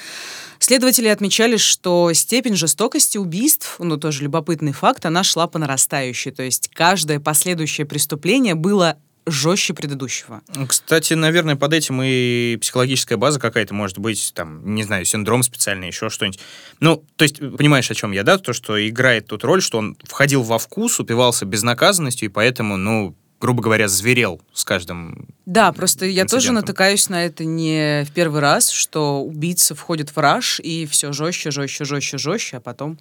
Следователи 0.59 1.09
отмечали, 1.09 1.57
что 1.57 2.13
степень 2.13 2.57
жестокости 2.57 3.19
убийств, 3.19 3.77
ну, 3.79 3.97
тоже 3.97 4.25
любопытный 4.25 4.73
факт, 4.73 5.07
она 5.07 5.23
шла 5.23 5.47
по 5.47 5.59
нарастающей, 5.59 6.31
то 6.31 6.43
есть 6.43 6.71
каждое 6.73 7.21
последующее 7.21 7.87
преступление 7.87 8.55
было 8.55 8.99
жестче 9.27 9.75
предыдущего. 9.75 10.43
Кстати, 10.69 11.15
наверное, 11.15 11.57
под 11.57 11.73
этим 11.73 12.03
и 12.03 12.57
психологическая 12.61 13.17
база 13.17 13.41
какая-то 13.41 13.75
может 13.75 13.99
быть, 13.99 14.33
там, 14.35 14.75
не 14.75 14.85
знаю, 14.85 15.05
синдром 15.05 15.43
специальный, 15.43 15.89
еще 15.89 16.11
что-нибудь. 16.11 16.41
Ну, 16.81 17.05
то 17.17 17.23
есть, 17.23 17.39
понимаешь, 17.39 17.91
о 17.91 17.95
чем 17.95 18.13
я, 18.13 18.23
да? 18.23 18.39
То, 18.39 18.53
что 18.53 18.77
играет 18.89 19.27
тут 19.27 19.45
роль, 19.45 19.63
что 19.63 19.79
он 19.79 19.97
входил 20.03 20.43
во 20.43 20.59
вкус, 20.59 21.01
упивался 21.01 21.47
безнаказанностью, 21.47 22.29
и 22.29 22.33
поэтому, 22.33 22.77
ну, 22.77 23.17
грубо 23.41 23.63
говоря, 23.63 23.89
зверел 23.89 24.41
с 24.53 24.65
каждым... 24.65 25.29
Да, 25.45 25.73
просто 25.73 26.07
я 26.07 26.25
тоже 26.25 26.53
натыкаюсь 26.53 27.09
на 27.09 27.27
это 27.27 27.45
не 27.45 28.05
в 28.09 28.13
первый 28.13 28.41
раз, 28.41 28.71
что 28.71 29.23
убийца 29.23 29.75
входит 29.75 30.17
в 30.17 30.19
раж 30.19 30.61
и 30.61 30.87
все 30.87 31.13
жестче, 31.13 31.51
жестче, 31.51 31.85
жестче, 31.85 32.17
жестче, 32.17 32.57
а 32.57 32.61
потом, 32.61 32.99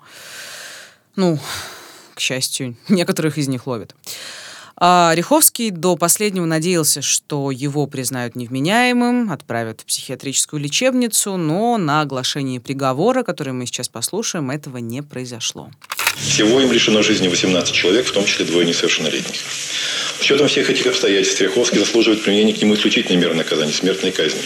ну, 1.15 1.39
к 2.13 2.19
счастью, 2.19 2.75
некоторых 2.89 3.37
из 3.37 3.47
них 3.47 3.67
ловят. 3.67 3.95
А 4.75 5.13
Риховский 5.15 5.69
до 5.69 5.95
последнего 5.95 6.45
надеялся, 6.45 7.01
что 7.01 7.51
его 7.51 7.85
признают 7.87 8.35
невменяемым, 8.35 9.31
отправят 9.31 9.81
в 9.81 9.85
психиатрическую 9.85 10.61
лечебницу, 10.61 11.37
но 11.37 11.77
на 11.77 12.01
оглашении 12.01 12.57
приговора, 12.57 13.23
который 13.23 13.53
мы 13.53 13.65
сейчас 13.65 13.87
послушаем, 13.87 14.51
этого 14.51 14.77
не 14.77 15.01
произошло. 15.03 15.69
Всего 16.17 16.59
им 16.59 16.71
лишено 16.71 17.01
жизни 17.01 17.27
18 17.27 17.73
человек, 17.73 18.07
в 18.07 18.11
том 18.11 18.25
числе 18.25 18.45
двое 18.45 18.65
несовершеннолетних. 18.65 19.35
С 19.35 20.21
учетом 20.21 20.47
всех 20.47 20.69
этих 20.69 20.87
обстоятельств 20.87 21.41
Ряховский 21.41 21.79
заслуживает 21.79 22.23
применения 22.23 22.53
к 22.53 22.61
нему 22.61 22.75
исключительной 22.75 23.19
меры 23.19 23.33
наказания– 23.33 23.71
смертной 23.73 24.11
казни. 24.11 24.41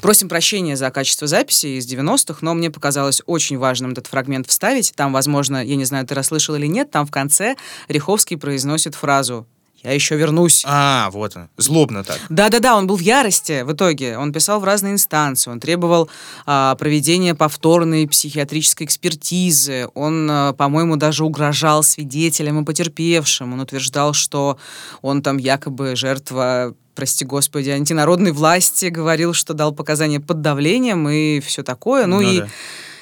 Просим 0.00 0.28
прощения 0.28 0.76
за 0.76 0.90
качество 0.90 1.26
записи 1.26 1.78
из 1.78 1.92
90-х, 1.92 2.38
но 2.42 2.54
мне 2.54 2.70
показалось 2.70 3.20
очень 3.26 3.58
важным 3.58 3.92
этот 3.92 4.06
фрагмент 4.06 4.46
вставить. 4.46 4.92
Там, 4.94 5.12
возможно, 5.12 5.64
я 5.64 5.76
не 5.76 5.84
знаю, 5.84 6.06
ты 6.06 6.14
расслышал 6.14 6.54
или 6.54 6.66
нет, 6.66 6.90
там 6.90 7.06
в 7.06 7.10
конце 7.10 7.56
Риховский 7.88 8.36
произносит 8.36 8.94
фразу 8.94 9.46
«Я 9.82 9.92
еще 9.92 10.16
вернусь». 10.16 10.64
А, 10.66 11.08
вот 11.12 11.36
он, 11.36 11.48
злобно 11.56 12.04
так. 12.04 12.18
Да-да-да, 12.28 12.76
он 12.76 12.86
был 12.86 12.96
в 12.96 13.00
ярости 13.00 13.62
в 13.62 13.72
итоге. 13.72 14.18
Он 14.18 14.32
писал 14.32 14.60
в 14.60 14.64
разные 14.64 14.92
инстанции, 14.92 15.50
он 15.50 15.60
требовал 15.60 16.08
а, 16.46 16.74
проведения 16.76 17.34
повторной 17.34 18.08
психиатрической 18.08 18.86
экспертизы. 18.86 19.88
Он, 19.94 20.28
а, 20.30 20.52
по-моему, 20.52 20.96
даже 20.96 21.24
угрожал 21.24 21.82
свидетелям 21.82 22.60
и 22.60 22.64
потерпевшим. 22.64 23.52
Он 23.52 23.60
утверждал, 23.60 24.14
что 24.14 24.58
он 25.00 25.22
там 25.22 25.36
якобы 25.38 25.94
жертва 25.94 26.74
прости 26.98 27.24
господи, 27.24 27.70
антинародной 27.70 28.32
власти, 28.32 28.86
говорил, 28.86 29.32
что 29.32 29.54
дал 29.54 29.72
показания 29.72 30.18
под 30.18 30.40
давлением 30.40 31.08
и 31.08 31.38
все 31.38 31.62
такое. 31.62 32.06
Ну, 32.06 32.16
Ну 32.16 32.22
и 32.22 32.40
да. 32.40 32.48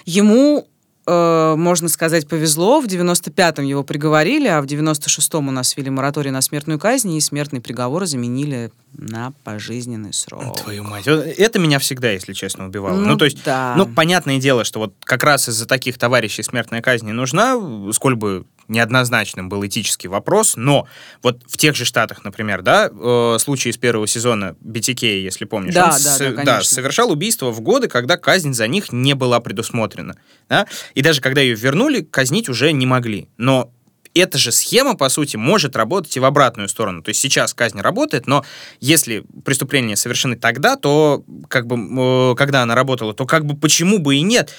ему, 0.05 0.69
э, 1.07 1.55
можно 1.57 1.89
сказать, 1.89 2.29
повезло. 2.29 2.83
В 2.83 2.87
95-м 2.89 3.65
его 3.65 3.85
приговорили, 3.85 4.49
а 4.49 4.61
в 4.61 4.67
96-м 4.67 5.49
у 5.49 5.51
нас 5.51 5.75
ввели 5.79 5.89
мораторий 5.89 6.31
на 6.31 6.43
смертную 6.43 6.79
казнь, 6.79 7.15
и 7.15 7.21
смертный 7.23 7.63
приговор 7.63 8.05
заменили 8.05 8.71
на 8.93 9.33
пожизненный 9.45 10.13
срок. 10.13 10.61
Твою 10.61 10.85
мать. 10.85 11.07
Это 11.07 11.59
меня 11.59 11.79
всегда, 11.79 12.11
если 12.11 12.35
честно, 12.35 12.67
убивало. 12.67 12.97
Ну 12.97 13.07
Ну, 13.07 13.17
то 13.17 13.25
есть, 13.25 13.43
да. 13.45 13.73
ну, 13.79 13.87
понятное 13.87 14.39
дело, 14.39 14.65
что 14.65 14.79
вот 14.79 14.93
как 15.05 15.25
раз 15.25 15.49
из-за 15.49 15.65
таких 15.65 15.97
товарищей 15.97 16.43
смертная 16.43 16.83
казнь 16.83 17.07
не 17.07 17.13
нужна, 17.13 17.59
сколь 17.95 18.15
бы 18.15 18.45
неоднозначным 18.69 19.49
был 19.49 19.65
этический 19.67 20.09
вопрос, 20.09 20.57
но 20.57 20.87
вот 21.23 21.43
в 21.49 21.57
тех 21.57 21.75
же 21.77 21.85
штатах, 21.85 22.25
например, 22.25 22.63
да, 22.63 22.91
э, 22.93 23.37
случай 23.41 23.71
из 23.71 23.77
первого 23.77 24.07
сезона 24.07 24.57
BTK, 24.65 25.23
если 25.23 25.45
помнишь, 25.45 25.75
Да, 25.75 25.85
он 25.87 25.91
да, 25.91 25.97
с- 25.99 26.19
да, 26.19 26.33
конечно. 26.33 26.63
совершал 26.65 27.11
убийство 27.13 27.51
в 27.51 27.61
годы, 27.61 27.89
когда 27.89 28.17
казнь 28.17 28.53
за 28.55 28.67
них 28.69 28.93
не 28.93 29.15
была 29.15 29.41
предусмотрена. 29.41 30.17
Да? 30.49 30.67
И 30.95 31.03
даже 31.03 31.21
когда 31.21 31.41
ее 31.41 31.55
вернули, 31.55 32.01
казнить 32.03 32.49
уже 32.49 32.73
не 32.73 32.87
могли. 32.87 33.29
Но 33.37 33.73
эта 34.15 34.39
же 34.39 34.51
схема, 34.51 34.97
по 34.97 35.11
сути, 35.11 35.37
может 35.37 35.77
работать 35.77 36.17
и 36.17 36.21
в 36.21 36.25
обратную 36.25 36.69
сторону. 36.71 37.03
То 37.03 37.11
есть 37.11 37.21
сейчас 37.21 37.53
казнь 37.53 37.81
работает, 37.81 38.27
но 38.27 38.45
если 38.81 39.25
преступления 39.45 39.95
совершены 39.95 40.37
тогда, 40.37 40.77
то 40.77 41.23
как 41.49 41.67
бы, 41.67 42.33
э, 42.33 42.35
когда 42.35 42.63
она 42.63 42.75
работала, 42.75 43.13
то 43.13 43.27
как 43.27 43.45
бы 43.45 43.55
почему 43.57 43.99
бы 43.99 44.17
и 44.17 44.23
нет? 44.23 44.53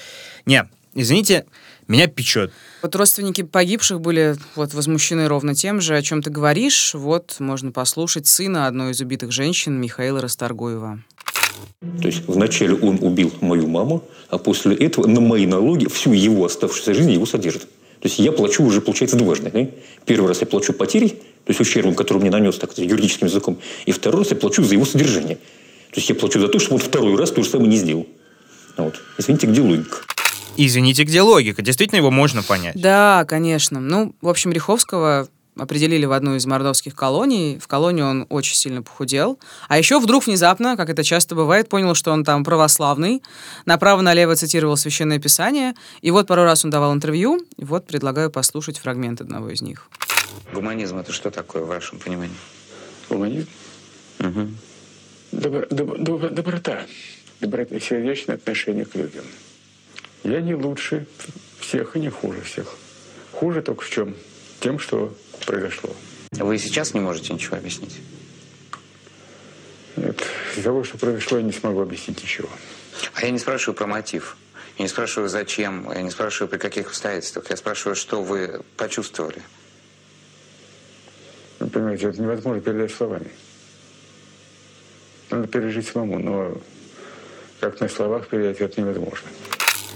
Не, 0.46 0.68
извините, 0.94 1.44
меня 1.88 2.06
печет. 2.06 2.52
Вот 2.82 2.94
родственники 2.94 3.42
погибших 3.42 4.00
были 4.00 4.36
вот 4.54 4.74
возмущены 4.74 5.26
ровно 5.26 5.54
тем 5.54 5.80
же, 5.80 5.96
о 5.96 6.02
чем 6.02 6.22
ты 6.22 6.30
говоришь. 6.30 6.94
Вот 6.94 7.36
можно 7.38 7.72
послушать 7.72 8.26
сына 8.26 8.66
одной 8.66 8.92
из 8.92 9.00
убитых 9.00 9.32
женщин 9.32 9.80
Михаила 9.80 10.20
Расторгуева. 10.20 11.02
То 11.80 12.06
есть 12.06 12.22
вначале 12.26 12.74
он 12.74 12.98
убил 13.00 13.32
мою 13.40 13.66
маму, 13.66 14.04
а 14.28 14.38
после 14.38 14.76
этого 14.76 15.06
на 15.06 15.20
мои 15.20 15.46
налоги 15.46 15.88
всю 15.88 16.12
его 16.12 16.44
оставшуюся 16.44 16.94
жизнь 16.94 17.10
его 17.10 17.26
содержит. 17.26 17.62
То 17.62 18.06
есть 18.06 18.18
я 18.20 18.30
плачу 18.30 18.62
уже, 18.62 18.80
получается, 18.80 19.16
дважды. 19.16 19.50
Да? 19.50 19.66
Первый 20.04 20.28
раз 20.28 20.40
я 20.40 20.46
плачу 20.46 20.72
потери, 20.72 21.08
то 21.08 21.48
есть 21.48 21.60
ущербом, 21.60 21.94
который 21.94 22.18
мне 22.18 22.30
нанес 22.30 22.56
так 22.56 22.76
юридическим 22.78 23.26
языком, 23.26 23.58
и 23.86 23.92
второй 23.92 24.20
раз 24.20 24.30
я 24.30 24.36
плачу 24.36 24.62
за 24.62 24.74
его 24.74 24.84
содержание. 24.84 25.36
То 25.36 25.96
есть 25.96 26.08
я 26.08 26.14
плачу 26.14 26.38
за 26.38 26.48
то, 26.48 26.58
что 26.58 26.74
он 26.74 26.80
второй 26.80 27.16
раз 27.16 27.32
то 27.32 27.42
же 27.42 27.48
самое 27.48 27.70
не 27.70 27.76
сделал. 27.76 28.06
Вот. 28.76 29.00
Извините, 29.18 29.46
где 29.48 29.60
логика? 29.60 29.98
Извините, 30.60 31.04
где 31.04 31.22
логика? 31.22 31.62
Действительно 31.62 31.98
его 31.98 32.10
можно 32.10 32.42
понять. 32.42 32.74
Да, 32.74 33.24
конечно. 33.28 33.78
Ну, 33.78 34.12
в 34.20 34.28
общем, 34.28 34.50
Риховского 34.50 35.28
определили 35.56 36.04
в 36.04 36.10
одну 36.10 36.34
из 36.34 36.46
мордовских 36.46 36.96
колоний. 36.96 37.60
В 37.60 37.68
колонии 37.68 38.02
он 38.02 38.26
очень 38.28 38.56
сильно 38.56 38.82
похудел. 38.82 39.38
А 39.68 39.78
еще 39.78 40.00
вдруг 40.00 40.26
внезапно, 40.26 40.76
как 40.76 40.90
это 40.90 41.04
часто 41.04 41.36
бывает, 41.36 41.68
понял, 41.68 41.94
что 41.94 42.10
он 42.10 42.24
там 42.24 42.42
православный. 42.42 43.22
Направо-налево 43.66 44.34
цитировал 44.34 44.76
Священное 44.76 45.20
Писание. 45.20 45.74
И 46.02 46.10
вот 46.10 46.26
пару 46.26 46.42
раз 46.42 46.64
он 46.64 46.72
давал 46.72 46.92
интервью. 46.92 47.40
И 47.56 47.64
вот 47.64 47.86
предлагаю 47.86 48.28
послушать 48.28 48.78
фрагмент 48.78 49.20
одного 49.20 49.50
из 49.50 49.62
них. 49.62 49.88
Гуманизм– 50.52 50.98
это 50.98 51.12
что 51.12 51.30
такое 51.30 51.62
в 51.62 51.68
вашем 51.68 52.00
понимании? 52.00 52.34
Гуманизм? 53.08 53.48
Угу. 54.18 54.48
Добро, 55.30 55.60
доб- 55.70 55.98
доб- 55.98 56.30
доброта. 56.30 56.80
Доброта 57.40 57.78
сердечное 57.78 58.34
отношение 58.34 58.84
к 58.84 58.96
людям. 58.96 59.22
Я 60.24 60.40
не 60.40 60.54
лучше 60.54 61.06
всех 61.60 61.96
и 61.96 62.00
не 62.00 62.10
хуже 62.10 62.40
всех. 62.42 62.74
Хуже 63.32 63.62
только 63.62 63.84
в 63.84 63.90
чем? 63.90 64.14
Тем, 64.60 64.78
что 64.78 65.14
произошло. 65.46 65.94
Вы 66.32 66.58
сейчас 66.58 66.94
не 66.94 67.00
можете 67.00 67.32
ничего 67.32 67.56
объяснить? 67.56 67.98
Нет, 69.96 70.22
из 70.56 70.62
того, 70.62 70.84
что 70.84 70.98
произошло, 70.98 71.38
я 71.38 71.44
не 71.44 71.52
смогу 71.52 71.80
объяснить 71.80 72.22
ничего. 72.22 72.48
А 73.14 73.24
я 73.24 73.30
не 73.30 73.38
спрашиваю 73.38 73.76
про 73.76 73.86
мотив. 73.86 74.36
Я 74.76 74.84
не 74.84 74.88
спрашиваю, 74.88 75.28
зачем. 75.28 75.90
Я 75.92 76.02
не 76.02 76.10
спрашиваю, 76.10 76.48
при 76.48 76.58
каких 76.58 76.88
обстоятельствах. 76.88 77.50
Я 77.50 77.56
спрашиваю, 77.56 77.96
что 77.96 78.22
вы 78.22 78.60
почувствовали. 78.76 79.42
Вы 81.58 81.68
понимаете, 81.68 82.08
это 82.08 82.20
невозможно 82.22 82.60
передать 82.60 82.92
словами. 82.92 83.30
Надо 85.30 85.48
пережить 85.48 85.88
самому, 85.88 86.18
но 86.18 86.60
как 87.60 87.80
на 87.80 87.88
словах 87.88 88.28
передать 88.28 88.60
это 88.60 88.80
невозможно. 88.80 89.28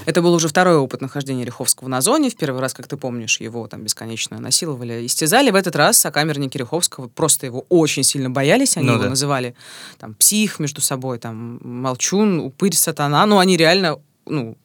Это 0.05 0.23
был 0.23 0.33
уже 0.35 0.49
второй 0.49 0.77
опыт 0.77 1.01
нахождения 1.01 1.45
Риховского 1.45 1.89
на 1.89 2.01
зоне. 2.01 2.31
В 2.31 2.37
первый 2.37 2.61
раз, 2.61 2.75
как 2.75 2.87
ты 2.89 2.97
помнишь, 2.97 3.41
его 3.41 3.67
там 3.69 3.83
бесконечно 3.83 4.39
насиловали, 4.39 5.07
истязали. 5.07 5.51
В 5.51 5.55
этот 5.55 5.77
раз 5.77 5.99
сокамерники 5.99 6.57
Риховского 6.59 7.09
просто 7.09 7.47
его 7.47 7.65
очень 7.69 8.03
сильно 8.03 8.31
боялись. 8.31 8.77
Они 8.77 8.87
Ну 8.87 8.95
его 8.95 9.05
да. 9.05 9.11
называли 9.11 9.55
там 9.99 10.15
псих 10.15 10.59
между 10.59 10.81
собой, 10.81 11.19
там 11.19 11.61
молчун, 11.63 12.41
упырь, 12.41 12.75
сатана. 12.75 13.25
Ну, 13.27 13.39
они 13.39 13.57
реально, 13.57 13.99
ну, 14.27 14.57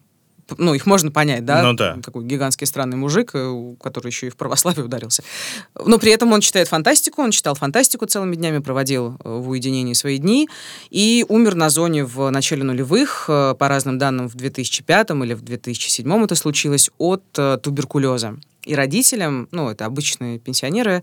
ну, 0.58 0.74
их 0.74 0.86
можно 0.86 1.12
понять, 1.12 1.46
да? 1.46 1.64
Ну 1.64 1.74
да. 1.74 1.98
Такой 2.04 2.24
гигантский 2.24 2.68
странный 2.68 2.98
мужик, 2.98 3.32
э, 3.34 3.76
который 3.82 4.08
еще 4.08 4.28
и 4.28 4.30
в 4.30 4.36
православие 4.36 4.86
ударился. 4.86 5.24
Но 5.76 5.98
при 5.98 6.12
этом 6.12 6.32
он 6.32 6.42
читает 6.42 6.68
фантастику, 6.68 7.22
он 7.22 7.32
читал 7.32 7.56
фантастику 7.56 8.06
целыми 8.06 8.36
днями, 8.36 8.60
проводил 8.60 9.18
э, 9.24 9.30
в 9.30 9.50
уединении 9.50 9.94
свои 9.94 10.18
дни 10.18 10.50
и 10.90 11.26
умер 11.28 11.56
на 11.56 11.70
зоне 11.70 12.06
в 12.06 12.30
начале 12.30 12.64
нулевых, 12.64 13.26
э, 13.28 13.56
по 13.58 13.68
разным 13.68 13.98
данным, 13.98 14.30
в 14.30 14.36
2005 14.36 15.12
или 15.24 15.34
в 15.34 15.42
2007 15.42 16.24
это 16.24 16.36
случилось, 16.36 16.90
от 16.98 17.24
туберкулеза. 17.32 18.38
И 18.68 18.76
родителям, 18.76 19.48
ну, 19.52 19.70
это 19.70 19.86
обычные 19.86 20.40
пенсионеры, 20.40 21.02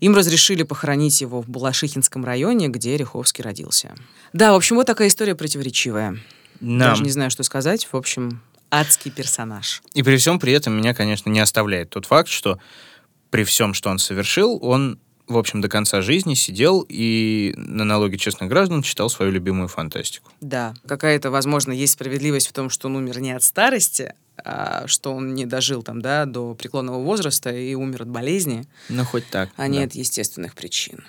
им 0.00 0.16
разрешили 0.16 0.62
похоронить 0.62 1.20
его 1.20 1.42
в 1.42 1.48
Балашихинском 1.48 2.24
районе, 2.24 2.68
где 2.68 2.96
Риховский 2.96 3.44
родился. 3.44 3.94
Да, 4.32 4.52
в 4.52 4.56
общем, 4.56 4.76
вот 4.76 4.86
такая 4.86 5.08
история 5.08 5.34
противоречивая. 5.34 6.16
Да. 6.60 6.90
Даже 6.90 7.02
не 7.02 7.10
знаю, 7.10 7.30
что 7.30 7.42
сказать. 7.42 7.86
В 7.90 7.96
общем, 7.96 8.40
адский 8.72 9.10
персонаж. 9.10 9.82
И 9.94 10.02
при 10.02 10.16
всем 10.16 10.40
при 10.40 10.52
этом 10.52 10.74
меня, 10.76 10.94
конечно, 10.94 11.28
не 11.30 11.38
оставляет 11.40 11.90
тот 11.90 12.06
факт, 12.06 12.28
что 12.28 12.58
при 13.30 13.44
всем, 13.44 13.74
что 13.74 13.90
он 13.90 13.98
совершил, 13.98 14.58
он, 14.62 14.98
в 15.28 15.36
общем, 15.36 15.60
до 15.60 15.68
конца 15.68 16.00
жизни 16.00 16.34
сидел 16.34 16.84
и 16.88 17.52
на 17.56 17.84
налоги 17.84 18.16
честных 18.16 18.48
граждан 18.48 18.82
читал 18.82 19.10
свою 19.10 19.30
любимую 19.30 19.68
фантастику. 19.68 20.30
Да, 20.40 20.74
какая-то, 20.88 21.30
возможно, 21.30 21.70
есть 21.72 21.92
справедливость 21.92 22.48
в 22.48 22.52
том, 22.52 22.70
что 22.70 22.88
он 22.88 22.96
умер 22.96 23.20
не 23.20 23.32
от 23.32 23.42
старости, 23.42 24.14
а 24.42 24.86
что 24.86 25.12
он 25.14 25.34
не 25.34 25.44
дожил 25.44 25.82
там, 25.82 26.00
да, 26.00 26.24
до 26.24 26.54
преклонного 26.54 26.98
возраста 27.02 27.50
и 27.50 27.74
умер 27.74 28.02
от 28.02 28.08
болезни, 28.08 28.64
Ну, 28.88 29.04
хоть 29.04 29.26
так. 29.28 29.50
а 29.56 29.68
не 29.68 29.78
да. 29.80 29.84
от 29.84 29.92
естественных 29.94 30.54
причин. 30.54 31.04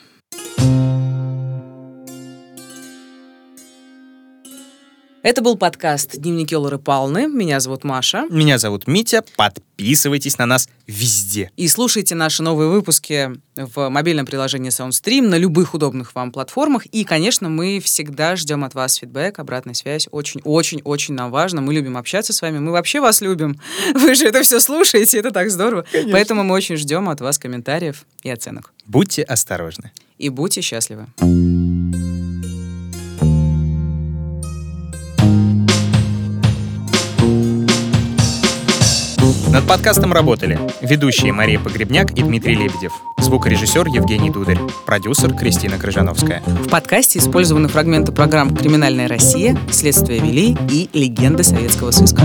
Это 5.23 5.41
был 5.41 5.55
подкаст 5.55 6.17
«Дневники 6.17 6.53
Лоры 6.53 6.77
Палны». 6.77 7.27
Меня 7.27 7.61
зовут 7.61 7.85
Маша. 7.85 8.25
Меня 8.29 8.57
зовут 8.57 8.87
Митя. 8.87 9.23
Подписывайтесь 9.37 10.37
на 10.37 10.45
нас 10.45 10.67
везде. 10.85 11.49
И 11.55 11.69
слушайте 11.69 12.13
наши 12.13 12.43
новые 12.43 12.69
выпуски 12.69 13.31
в 13.55 13.87
мобильном 13.87 14.25
приложении 14.25 14.69
SoundStream 14.69 15.29
на 15.29 15.37
любых 15.37 15.75
удобных 15.75 16.13
вам 16.13 16.33
платформах. 16.33 16.85
И, 16.87 17.05
конечно, 17.05 17.47
мы 17.47 17.79
всегда 17.79 18.35
ждем 18.35 18.65
от 18.65 18.73
вас 18.73 18.95
фидбэк, 18.95 19.39
обратная 19.39 19.75
связь. 19.75 20.09
Очень-очень-очень 20.11 21.13
нам 21.13 21.31
важно. 21.31 21.61
Мы 21.61 21.73
любим 21.73 21.95
общаться 21.95 22.33
с 22.33 22.41
вами. 22.41 22.59
Мы 22.59 22.73
вообще 22.73 22.99
вас 22.99 23.21
любим. 23.21 23.57
Вы 23.93 24.15
же 24.15 24.25
это 24.25 24.43
все 24.43 24.59
слушаете, 24.59 25.19
это 25.19 25.31
так 25.31 25.49
здорово. 25.51 25.85
Конечно. 25.89 26.11
Поэтому 26.11 26.43
мы 26.43 26.53
очень 26.53 26.75
ждем 26.75 27.07
от 27.07 27.21
вас 27.21 27.39
комментариев 27.39 28.03
и 28.23 28.29
оценок. 28.29 28.73
Будьте 28.87 29.23
осторожны. 29.23 29.93
И 30.17 30.27
будьте 30.27 30.59
счастливы. 30.59 31.07
Над 39.53 39.67
подкастом 39.67 40.11
работали 40.13 40.59
ведущие 40.81 41.31
Мария 41.31 41.59
Погребняк 41.59 42.09
и 42.13 42.23
Дмитрий 42.23 42.55
Лебедев, 42.55 42.91
звукорежиссер 43.19 43.85
Евгений 43.85 44.31
Дударь, 44.31 44.57
продюсер 44.87 45.31
Кристина 45.35 45.77
Крыжановская. 45.77 46.41
В 46.41 46.69
подкасте 46.69 47.19
использованы 47.19 47.67
фрагменты 47.67 48.11
программ 48.11 48.55
«Криминальная 48.55 49.07
Россия», 49.07 49.55
«Следствие 49.69 50.21
вели» 50.21 50.57
и 50.71 50.89
«Легенды 50.91 51.43
советского 51.43 51.91
сыска». 51.91 52.23